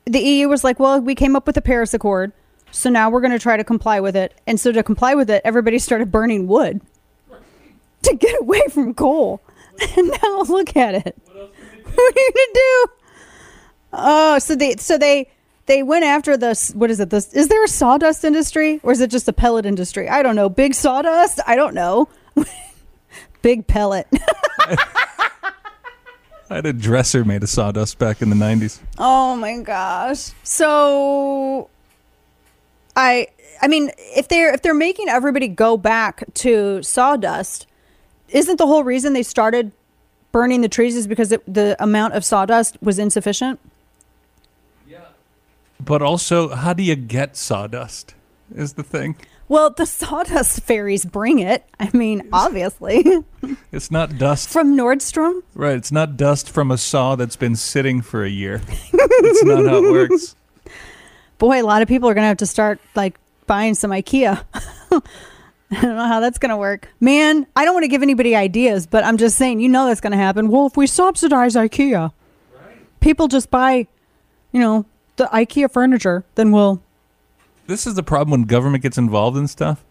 the 0.05 0.19
EU 0.19 0.47
was 0.47 0.63
like, 0.63 0.79
well, 0.79 0.99
we 0.99 1.15
came 1.15 1.35
up 1.35 1.45
with 1.45 1.55
the 1.55 1.61
Paris 1.61 1.93
Accord, 1.93 2.31
so 2.71 2.89
now 2.89 3.09
we're 3.09 3.21
going 3.21 3.31
to 3.31 3.39
try 3.39 3.57
to 3.57 3.63
comply 3.63 3.99
with 3.99 4.15
it. 4.15 4.33
And 4.45 4.59
so 4.59 4.71
to 4.71 4.83
comply 4.83 5.15
with 5.15 5.29
it, 5.29 5.41
everybody 5.43 5.79
started 5.79 6.11
burning 6.11 6.47
wood 6.47 6.81
to 8.03 8.15
get 8.15 8.39
away 8.41 8.61
from 8.69 8.93
coal. 8.93 9.41
And 9.97 10.07
now 10.23 10.41
look 10.43 10.77
at 10.77 10.95
it. 10.95 11.17
What 11.25 11.35
are 11.97 12.19
you 12.19 12.31
going 12.33 12.33
to 12.33 12.51
do? 12.53 12.87
Oh, 13.91 14.39
so 14.39 14.55
they 14.55 14.77
so 14.77 14.97
they 14.97 15.29
they 15.65 15.83
went 15.83 16.05
after 16.05 16.37
this. 16.37 16.71
What 16.71 16.89
is 16.89 17.01
it? 17.01 17.09
This 17.09 17.33
is 17.33 17.49
there 17.49 17.61
a 17.61 17.67
sawdust 17.67 18.23
industry 18.23 18.79
or 18.83 18.93
is 18.93 19.01
it 19.01 19.11
just 19.11 19.27
a 19.27 19.33
pellet 19.33 19.65
industry? 19.65 20.07
I 20.07 20.23
don't 20.23 20.37
know. 20.37 20.47
Big 20.47 20.75
sawdust? 20.75 21.41
I 21.45 21.57
don't 21.57 21.73
know. 21.73 22.07
Big 23.45 23.67
pellet. 23.67 24.07
I 24.59 24.79
had 26.49 26.65
a 26.65 26.73
dresser 26.73 27.23
made 27.23 27.43
of 27.43 27.49
sawdust 27.49 27.99
back 27.99 28.23
in 28.23 28.31
the 28.31 28.35
90s. 28.35 28.79
Oh 28.97 29.35
my 29.35 29.59
gosh. 29.59 30.31
So 30.41 31.69
I 32.95 33.27
I 33.61 33.67
mean, 33.67 33.91
if 33.99 34.29
they're 34.29 34.51
if 34.51 34.63
they're 34.63 34.73
making 34.73 35.09
everybody 35.09 35.47
go 35.47 35.77
back 35.77 36.23
to 36.33 36.81
sawdust, 36.81 37.67
isn't 38.29 38.57
the 38.57 38.65
whole 38.65 38.83
reason 38.83 39.13
they 39.13 39.21
started 39.21 39.71
burning 40.31 40.61
the 40.61 40.67
trees 40.67 40.95
is 40.95 41.05
because 41.05 41.31
it, 41.31 41.43
the 41.45 41.75
amount 41.77 42.15
of 42.15 42.25
sawdust 42.25 42.81
was 42.81 42.97
insufficient? 42.97 43.59
Yeah. 44.87 45.01
But 45.79 46.01
also, 46.01 46.49
how 46.49 46.73
do 46.73 46.81
you 46.81 46.95
get 46.95 47.37
sawdust? 47.37 48.15
Is 48.55 48.73
the 48.73 48.81
thing. 48.81 49.15
Well, 49.47 49.69
the 49.69 49.85
sawdust 49.85 50.61
fairies 50.61 51.05
bring 51.05 51.39
it. 51.39 51.65
I 51.79 51.89
mean, 51.93 52.27
obviously. 52.33 53.05
It's 53.71 53.91
not 53.91 54.17
dust. 54.17 54.49
From 54.49 54.75
Nordstrom? 54.75 55.43
Right. 55.53 55.75
It's 55.75 55.91
not 55.91 56.17
dust 56.17 56.49
from 56.49 56.71
a 56.71 56.79
saw 56.79 57.15
that's 57.15 57.35
been 57.35 57.55
sitting 57.55 58.01
for 58.01 58.23
a 58.23 58.29
year. 58.29 58.57
That's 58.91 59.43
not 59.43 59.65
how 59.65 59.83
it 59.83 59.91
works. 59.91 60.35
Boy, 61.37 61.61
a 61.61 61.63
lot 61.63 61.83
of 61.83 61.87
people 61.87 62.09
are 62.09 62.15
going 62.15 62.23
to 62.23 62.27
have 62.29 62.37
to 62.37 62.47
start 62.47 62.79
like 62.95 63.19
buying 63.45 63.75
some 63.75 63.91
IKEA. 63.91 64.43
I 64.91 65.81
don't 65.81 65.95
know 65.95 66.07
how 66.07 66.21
that's 66.21 66.39
going 66.39 66.49
to 66.49 66.57
work. 66.57 66.89
Man, 66.99 67.45
I 67.55 67.65
don't 67.65 67.75
want 67.75 67.83
to 67.83 67.87
give 67.87 68.01
anybody 68.01 68.35
ideas, 68.35 68.87
but 68.87 69.03
I'm 69.03 69.17
just 69.17 69.37
saying, 69.37 69.59
you 69.59 69.69
know 69.69 69.85
that's 69.85 70.01
going 70.01 70.11
to 70.11 70.17
happen. 70.17 70.49
Well, 70.49 70.67
if 70.67 70.77
we 70.77 70.87
subsidize 70.87 71.55
IKEA, 71.55 72.11
people 72.99 73.27
just 73.27 73.51
buy, 73.51 73.87
you 74.51 74.59
know, 74.59 74.85
the 75.17 75.25
IKEA 75.25 75.71
furniture, 75.71 76.23
then 76.35 76.51
we'll, 76.51 76.81
This 77.67 77.87
is 77.87 77.95
the 77.95 78.03
problem 78.03 78.31
when 78.31 78.43
government 78.47 78.83
gets 78.83 78.97
involved 78.97 79.37
in 79.37 79.47
stuff. 79.47 79.83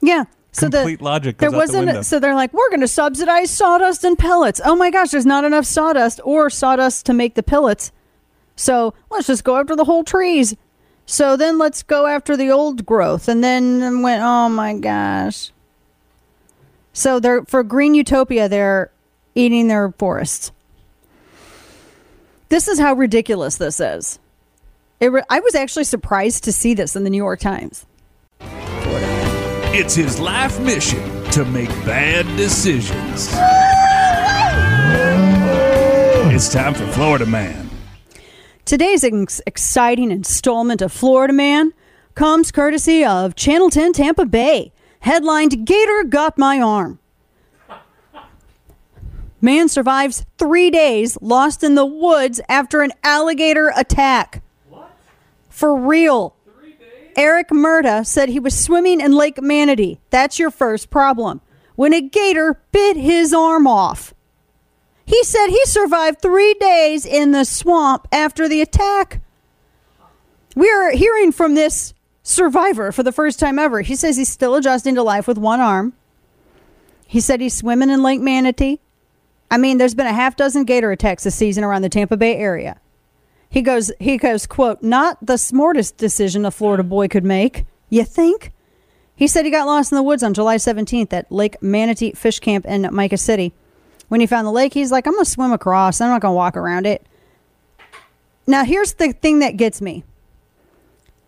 yeah. 0.00 0.24
So 0.50 0.70
Complete 0.70 0.98
the, 0.98 1.04
logic 1.04 1.38
there 1.38 1.50
wasn't, 1.50 1.86
window. 1.86 2.02
so 2.02 2.18
they're 2.18 2.34
like, 2.34 2.52
we're 2.54 2.70
going 2.70 2.80
to 2.80 2.88
subsidize 2.88 3.50
sawdust 3.50 4.02
and 4.02 4.18
pellets. 4.18 4.62
Oh 4.64 4.74
my 4.74 4.90
gosh, 4.90 5.10
there's 5.10 5.26
not 5.26 5.44
enough 5.44 5.66
sawdust 5.66 6.20
or 6.24 6.48
sawdust 6.48 7.04
to 7.06 7.12
make 7.12 7.34
the 7.34 7.42
pellets. 7.42 7.92
So 8.56 8.94
let's 9.10 9.26
just 9.26 9.44
go 9.44 9.56
after 9.56 9.76
the 9.76 9.84
whole 9.84 10.04
trees. 10.04 10.56
So 11.04 11.36
then 11.36 11.58
let's 11.58 11.82
go 11.82 12.06
after 12.06 12.34
the 12.34 12.50
old 12.50 12.86
growth. 12.86 13.28
And 13.28 13.44
then 13.44 14.00
went, 14.02 14.22
oh 14.22 14.48
my 14.48 14.74
gosh. 14.74 15.52
So 16.94 17.20
they're 17.20 17.44
for 17.44 17.62
Green 17.62 17.94
Utopia, 17.94 18.48
they're 18.48 18.90
eating 19.34 19.68
their 19.68 19.92
forests. 19.98 20.50
This 22.48 22.66
is 22.68 22.80
how 22.80 22.94
ridiculous 22.94 23.58
this 23.58 23.78
is. 23.80 24.18
It 25.00 25.12
re- 25.12 25.22
I 25.30 25.40
was 25.40 25.54
actually 25.54 25.84
surprised 25.84 26.44
to 26.44 26.52
see 26.52 26.74
this 26.74 26.96
in 26.96 27.04
the 27.04 27.10
New 27.10 27.18
York 27.18 27.40
Times. 27.40 27.86
It's 28.40 29.94
his 29.94 30.18
life 30.18 30.58
mission 30.60 31.24
to 31.30 31.44
make 31.44 31.68
bad 31.84 32.26
decisions. 32.36 33.28
It's 36.34 36.52
time 36.52 36.74
for 36.74 36.86
Florida 36.88 37.26
Man. 37.26 37.70
Today's 38.64 39.04
ex- 39.04 39.40
exciting 39.46 40.10
installment 40.10 40.82
of 40.82 40.92
Florida 40.92 41.32
Man 41.32 41.72
comes 42.14 42.50
courtesy 42.50 43.04
of 43.04 43.34
Channel 43.34 43.70
10 43.70 43.92
Tampa 43.92 44.26
Bay, 44.26 44.72
headlined 45.00 45.64
Gator 45.66 46.04
Got 46.04 46.36
My 46.38 46.60
Arm. 46.60 46.98
Man 49.40 49.68
survives 49.68 50.26
three 50.36 50.70
days 50.70 51.16
lost 51.20 51.62
in 51.62 51.76
the 51.76 51.86
woods 51.86 52.40
after 52.48 52.82
an 52.82 52.92
alligator 53.04 53.72
attack. 53.76 54.42
For 55.58 55.74
real. 55.74 56.36
Eric 57.16 57.50
Merida 57.50 58.04
said 58.04 58.28
he 58.28 58.38
was 58.38 58.56
swimming 58.56 59.00
in 59.00 59.10
Lake 59.10 59.42
Manatee. 59.42 59.98
That's 60.10 60.38
your 60.38 60.52
first 60.52 60.88
problem. 60.88 61.40
When 61.74 61.92
a 61.92 62.00
gator 62.00 62.62
bit 62.70 62.96
his 62.96 63.34
arm 63.34 63.66
off. 63.66 64.14
He 65.04 65.24
said 65.24 65.48
he 65.48 65.64
survived 65.64 66.22
three 66.22 66.54
days 66.60 67.04
in 67.04 67.32
the 67.32 67.44
swamp 67.44 68.06
after 68.12 68.48
the 68.48 68.60
attack. 68.60 69.20
We 70.54 70.70
are 70.70 70.92
hearing 70.92 71.32
from 71.32 71.56
this 71.56 71.92
survivor 72.22 72.92
for 72.92 73.02
the 73.02 73.10
first 73.10 73.40
time 73.40 73.58
ever. 73.58 73.80
He 73.80 73.96
says 73.96 74.16
he's 74.16 74.28
still 74.28 74.54
adjusting 74.54 74.94
to 74.94 75.02
life 75.02 75.26
with 75.26 75.38
one 75.38 75.58
arm. 75.58 75.92
He 77.04 77.18
said 77.18 77.40
he's 77.40 77.56
swimming 77.56 77.90
in 77.90 78.00
Lake 78.00 78.20
Manatee. 78.20 78.78
I 79.50 79.56
mean, 79.56 79.78
there's 79.78 79.96
been 79.96 80.06
a 80.06 80.12
half 80.12 80.36
dozen 80.36 80.62
gator 80.62 80.92
attacks 80.92 81.24
this 81.24 81.34
season 81.34 81.64
around 81.64 81.82
the 81.82 81.88
Tampa 81.88 82.16
Bay 82.16 82.36
area. 82.36 82.78
He 83.50 83.62
goes, 83.62 83.90
he 83.98 84.18
goes, 84.18 84.46
quote, 84.46 84.82
not 84.82 85.18
the 85.24 85.38
smartest 85.38 85.96
decision 85.96 86.44
a 86.44 86.50
Florida 86.50 86.82
boy 86.82 87.08
could 87.08 87.24
make. 87.24 87.64
You 87.88 88.04
think? 88.04 88.52
He 89.16 89.26
said 89.26 89.44
he 89.44 89.50
got 89.50 89.66
lost 89.66 89.90
in 89.90 89.96
the 89.96 90.02
woods 90.02 90.22
on 90.22 90.34
July 90.34 90.56
17th 90.56 91.12
at 91.12 91.32
Lake 91.32 91.60
Manatee 91.62 92.12
Fish 92.12 92.40
Camp 92.40 92.66
in 92.66 92.82
Myakka 92.82 93.18
City. 93.18 93.52
When 94.08 94.20
he 94.20 94.26
found 94.26 94.46
the 94.46 94.52
lake, 94.52 94.74
he's 94.74 94.92
like, 94.92 95.06
I'm 95.06 95.14
going 95.14 95.24
to 95.24 95.30
swim 95.30 95.52
across. 95.52 96.00
I'm 96.00 96.10
not 96.10 96.20
going 96.20 96.32
to 96.32 96.36
walk 96.36 96.56
around 96.56 96.86
it. 96.86 97.06
Now, 98.46 98.64
here's 98.64 98.94
the 98.94 99.12
thing 99.12 99.40
that 99.40 99.56
gets 99.56 99.80
me. 99.80 100.04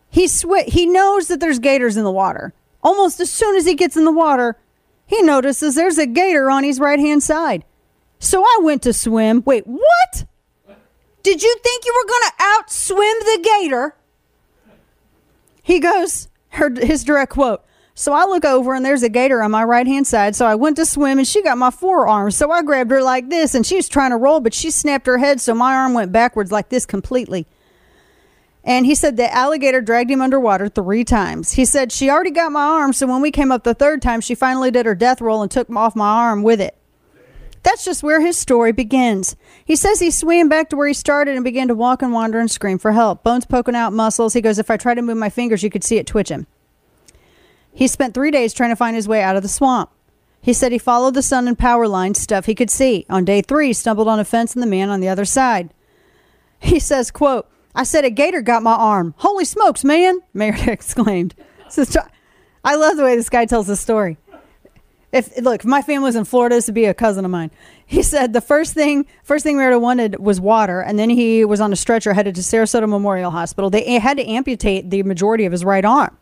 He 0.08 0.26
sw- 0.26 0.66
he 0.66 0.86
knows 0.86 1.28
that 1.28 1.40
there's 1.40 1.58
gators 1.58 1.96
in 1.96 2.04
the 2.04 2.10
water. 2.10 2.54
Almost 2.82 3.20
as 3.20 3.30
soon 3.30 3.56
as 3.56 3.66
he 3.66 3.74
gets 3.74 3.96
in 3.96 4.04
the 4.04 4.12
water, 4.12 4.56
he 5.06 5.20
notices 5.22 5.74
there's 5.74 5.98
a 5.98 6.06
gator 6.06 6.50
on 6.50 6.64
his 6.64 6.80
right 6.80 6.98
hand 6.98 7.22
side. 7.22 7.64
So 8.18 8.42
I 8.42 8.58
went 8.62 8.82
to 8.82 8.92
swim. 8.92 9.42
Wait, 9.44 9.66
what? 9.66 10.24
Did 11.22 11.42
you 11.42 11.56
think 11.62 11.84
you 11.84 11.94
were 11.94 12.08
going 12.08 12.22
to 12.22 12.42
outswim 12.42 13.20
the 13.20 13.40
gator? 13.42 13.96
He 15.62 15.78
goes, 15.78 16.28
her, 16.50 16.70
his 16.70 17.04
direct 17.04 17.32
quote. 17.32 17.64
So 17.94 18.12
I 18.14 18.24
look 18.24 18.46
over 18.46 18.72
and 18.72 18.84
there's 18.84 19.02
a 19.02 19.10
gator 19.10 19.42
on 19.42 19.50
my 19.50 19.62
right 19.62 19.86
hand 19.86 20.06
side. 20.06 20.34
So 20.34 20.46
I 20.46 20.54
went 20.54 20.76
to 20.76 20.86
swim 20.86 21.18
and 21.18 21.26
she 21.28 21.42
got 21.42 21.58
my 21.58 21.70
forearm. 21.70 22.30
So 22.30 22.50
I 22.50 22.62
grabbed 22.62 22.90
her 22.90 23.02
like 23.02 23.28
this 23.28 23.54
and 23.54 23.66
she 23.66 23.76
was 23.76 23.88
trying 23.88 24.10
to 24.10 24.16
roll, 24.16 24.40
but 24.40 24.54
she 24.54 24.70
snapped 24.70 25.06
her 25.06 25.18
head. 25.18 25.40
So 25.40 25.54
my 25.54 25.74
arm 25.74 25.92
went 25.92 26.10
backwards 26.10 26.50
like 26.50 26.70
this 26.70 26.86
completely. 26.86 27.46
And 28.64 28.86
he 28.86 28.94
said 28.94 29.16
the 29.16 29.32
alligator 29.34 29.80
dragged 29.80 30.10
him 30.10 30.22
underwater 30.22 30.68
three 30.68 31.04
times. 31.04 31.52
He 31.52 31.64
said 31.64 31.92
she 31.92 32.08
already 32.08 32.30
got 32.30 32.52
my 32.52 32.62
arm. 32.62 32.92
So 32.92 33.06
when 33.06 33.20
we 33.20 33.30
came 33.30 33.52
up 33.52 33.64
the 33.64 33.74
third 33.74 34.00
time, 34.00 34.20
she 34.20 34.34
finally 34.34 34.70
did 34.70 34.86
her 34.86 34.94
death 34.94 35.20
roll 35.20 35.42
and 35.42 35.50
took 35.50 35.68
off 35.70 35.94
my 35.94 36.08
arm 36.08 36.42
with 36.42 36.60
it. 36.60 36.76
That's 37.62 37.84
just 37.84 38.02
where 38.02 38.20
his 38.20 38.38
story 38.38 38.72
begins. 38.72 39.36
He 39.64 39.76
says 39.76 40.00
he 40.00 40.10
swam 40.10 40.48
back 40.48 40.70
to 40.70 40.76
where 40.76 40.88
he 40.88 40.94
started 40.94 41.34
and 41.34 41.44
began 41.44 41.68
to 41.68 41.74
walk 41.74 42.00
and 42.00 42.12
wander 42.12 42.38
and 42.38 42.50
scream 42.50 42.78
for 42.78 42.92
help. 42.92 43.22
Bones 43.22 43.44
poking 43.44 43.74
out, 43.74 43.92
muscles. 43.92 44.32
He 44.32 44.40
goes, 44.40 44.58
If 44.58 44.70
I 44.70 44.76
try 44.76 44.94
to 44.94 45.02
move 45.02 45.18
my 45.18 45.28
fingers, 45.28 45.62
you 45.62 45.70
could 45.70 45.84
see 45.84 45.98
it 45.98 46.06
twitching. 46.06 46.46
He 47.72 47.86
spent 47.86 48.14
three 48.14 48.30
days 48.30 48.54
trying 48.54 48.70
to 48.70 48.76
find 48.76 48.96
his 48.96 49.08
way 49.08 49.22
out 49.22 49.36
of 49.36 49.42
the 49.42 49.48
swamp. 49.48 49.90
He 50.40 50.52
said 50.52 50.72
he 50.72 50.78
followed 50.78 51.14
the 51.14 51.22
sun 51.22 51.46
and 51.46 51.58
power 51.58 51.86
lines, 51.86 52.18
stuff 52.18 52.46
he 52.46 52.54
could 52.54 52.70
see. 52.70 53.04
On 53.10 53.24
day 53.24 53.42
three, 53.42 53.68
he 53.68 53.72
stumbled 53.74 54.08
on 54.08 54.18
a 54.18 54.24
fence 54.24 54.54
and 54.54 54.62
the 54.62 54.66
man 54.66 54.88
on 54.88 55.00
the 55.00 55.08
other 55.08 55.26
side. 55.26 55.74
He 56.58 56.78
says, 56.78 57.10
quote, 57.10 57.46
I 57.74 57.84
said 57.84 58.04
a 58.04 58.10
gator 58.10 58.40
got 58.40 58.62
my 58.62 58.72
arm. 58.74 59.14
Holy 59.18 59.44
smokes, 59.44 59.84
man, 59.84 60.20
Meredith 60.34 60.68
exclaimed. 60.68 61.34
I 62.64 62.74
love 62.74 62.96
the 62.96 63.04
way 63.04 63.16
this 63.16 63.30
guy 63.30 63.44
tells 63.44 63.66
the 63.66 63.76
story. 63.76 64.18
If 65.12 65.36
look, 65.38 65.62
if 65.62 65.66
my 65.66 65.82
family 65.82 66.06
was 66.06 66.16
in 66.16 66.24
Florida, 66.24 66.54
this 66.54 66.66
would 66.66 66.74
be 66.74 66.84
a 66.84 66.94
cousin 66.94 67.24
of 67.24 67.30
mine. 67.30 67.50
He 67.84 68.02
said 68.02 68.32
the 68.32 68.40
first 68.40 68.74
thing 68.74 69.06
first 69.24 69.42
thing 69.42 69.56
Meredith 69.56 69.82
wanted 69.82 70.20
was 70.20 70.40
water, 70.40 70.80
and 70.80 70.98
then 70.98 71.10
he 71.10 71.44
was 71.44 71.60
on 71.60 71.72
a 71.72 71.76
stretcher 71.76 72.14
headed 72.14 72.36
to 72.36 72.42
Sarasota 72.42 72.88
Memorial 72.88 73.32
Hospital. 73.32 73.70
They 73.70 73.98
had 73.98 74.18
to 74.18 74.24
amputate 74.24 74.90
the 74.90 75.02
majority 75.02 75.44
of 75.44 75.52
his 75.52 75.64
right 75.64 75.84
arm. 75.84 76.16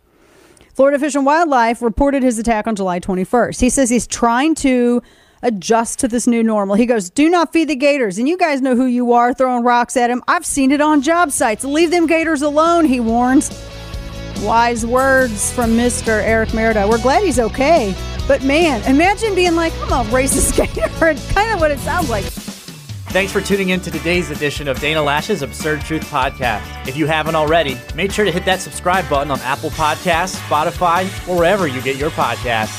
Florida 0.75 0.99
Fish 0.99 1.17
and 1.17 1.27
Wildlife 1.27 1.83
reported 1.83 2.23
his 2.23 2.39
attack 2.39 2.67
on 2.67 2.77
July 2.77 3.01
21st. 3.01 3.61
He 3.61 3.69
says 3.69 3.91
he's 3.91 4.07
trying 4.07 4.55
to 4.57 5.03
adjust 5.43 5.99
to 5.99 6.09
this 6.09 6.27
new 6.27 6.43
normal. 6.43 6.77
He 6.77 6.87
goes, 6.87 7.11
Do 7.11 7.29
not 7.29 7.53
feed 7.53 7.69
the 7.69 7.77
gators. 7.77 8.17
And 8.17 8.29
you 8.29 8.39
guys 8.39 8.61
know 8.61 8.77
who 8.77 8.87
you 8.87 9.13
are 9.13 9.35
throwing 9.35 9.65
rocks 9.65 9.97
at 9.97 10.09
him. 10.09 10.23
I've 10.29 10.47
seen 10.47 10.73
it 10.73 10.81
on 10.81 11.03
job 11.03 11.33
sites. 11.33 11.65
Leave 11.65 11.91
them 11.91 12.07
gators 12.07 12.43
alone, 12.43 12.85
he 12.85 13.01
warns. 13.01 13.51
Wise 14.43 14.87
words 14.87 15.53
from 15.53 15.71
Mr. 15.71 16.23
Eric 16.23 16.55
Merida. 16.55 16.87
We're 16.89 17.03
glad 17.03 17.25
he's 17.25 17.41
okay. 17.41 17.93
But 18.29 18.45
man, 18.45 18.83
imagine 18.85 19.35
being 19.35 19.57
like, 19.57 19.73
I'm 19.81 20.07
a 20.07 20.11
racist 20.11 20.53
skater. 20.53 21.09
It's 21.09 21.33
kind 21.33 21.51
of 21.51 21.61
what 21.61 21.71
it 21.71 21.79
sounds 21.79 22.11
like. 22.11 22.25
Thanks 23.11 23.33
for 23.33 23.41
tuning 23.41 23.71
in 23.71 23.81
to 23.81 23.91
today's 23.91 24.31
edition 24.31 24.69
of 24.69 24.79
Dana 24.81 25.03
Loesch's 25.03 25.41
Absurd 25.41 25.81
Truth 25.81 26.05
Podcast. 26.11 26.87
If 26.87 26.95
you 26.95 27.07
haven't 27.07 27.37
already, 27.37 27.79
make 27.95 28.13
sure 28.13 28.27
to 28.27 28.31
hit 28.31 28.45
that 28.45 28.61
subscribe 28.61 29.09
button 29.09 29.31
on 29.31 29.41
Apple 29.41 29.71
Podcasts, 29.71 30.37
Spotify, 30.47 31.07
or 31.27 31.39
wherever 31.39 31.67
you 31.67 31.81
get 31.81 31.97
your 31.97 32.11
podcasts. 32.11 32.77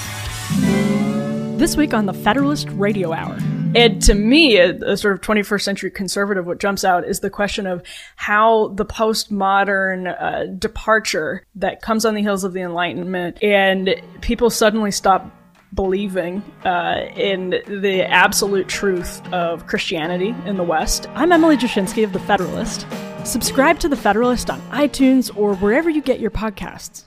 This 1.57 1.75
week 1.75 1.95
on 1.95 2.05
the 2.05 2.13
Federalist 2.13 2.69
Radio 2.73 3.11
Hour. 3.11 3.35
And 3.75 4.01
to 4.03 4.13
me, 4.13 4.57
a, 4.57 4.75
a, 4.75 4.97
sort 4.97 5.15
of 5.15 5.21
21st 5.21 5.61
century 5.61 5.91
conservative, 5.91 6.45
what 6.45 6.59
jumps 6.59 6.83
out 6.83 7.05
is 7.05 7.21
the 7.21 7.29
question 7.29 7.65
of 7.65 7.81
how 8.15 8.69
the 8.69 8.85
postmodern 8.85 10.15
uh, 10.19 10.45
departure 10.45 11.45
that 11.55 11.81
comes 11.81 12.05
on 12.05 12.13
the 12.13 12.21
heels 12.21 12.43
of 12.43 12.53
the 12.53 12.61
Enlightenment 12.61 13.43
and 13.43 13.95
people 14.21 14.49
suddenly 14.49 14.91
stop 14.91 15.31
believing 15.73 16.41
uh, 16.65 17.05
in 17.15 17.61
the 17.67 18.03
absolute 18.07 18.67
truth 18.67 19.21
of 19.33 19.67
Christianity 19.67 20.35
in 20.45 20.57
the 20.57 20.63
West. 20.63 21.07
I'm 21.15 21.31
Emily 21.31 21.57
Jashinsky 21.57 22.03
of 22.03 22.13
The 22.13 22.19
Federalist. 22.19 22.85
Subscribe 23.23 23.79
to 23.79 23.89
The 23.89 23.95
Federalist 23.95 24.49
on 24.49 24.61
iTunes 24.71 25.35
or 25.35 25.55
wherever 25.55 25.89
you 25.89 26.01
get 26.01 26.19
your 26.19 26.31
podcasts. 26.31 27.03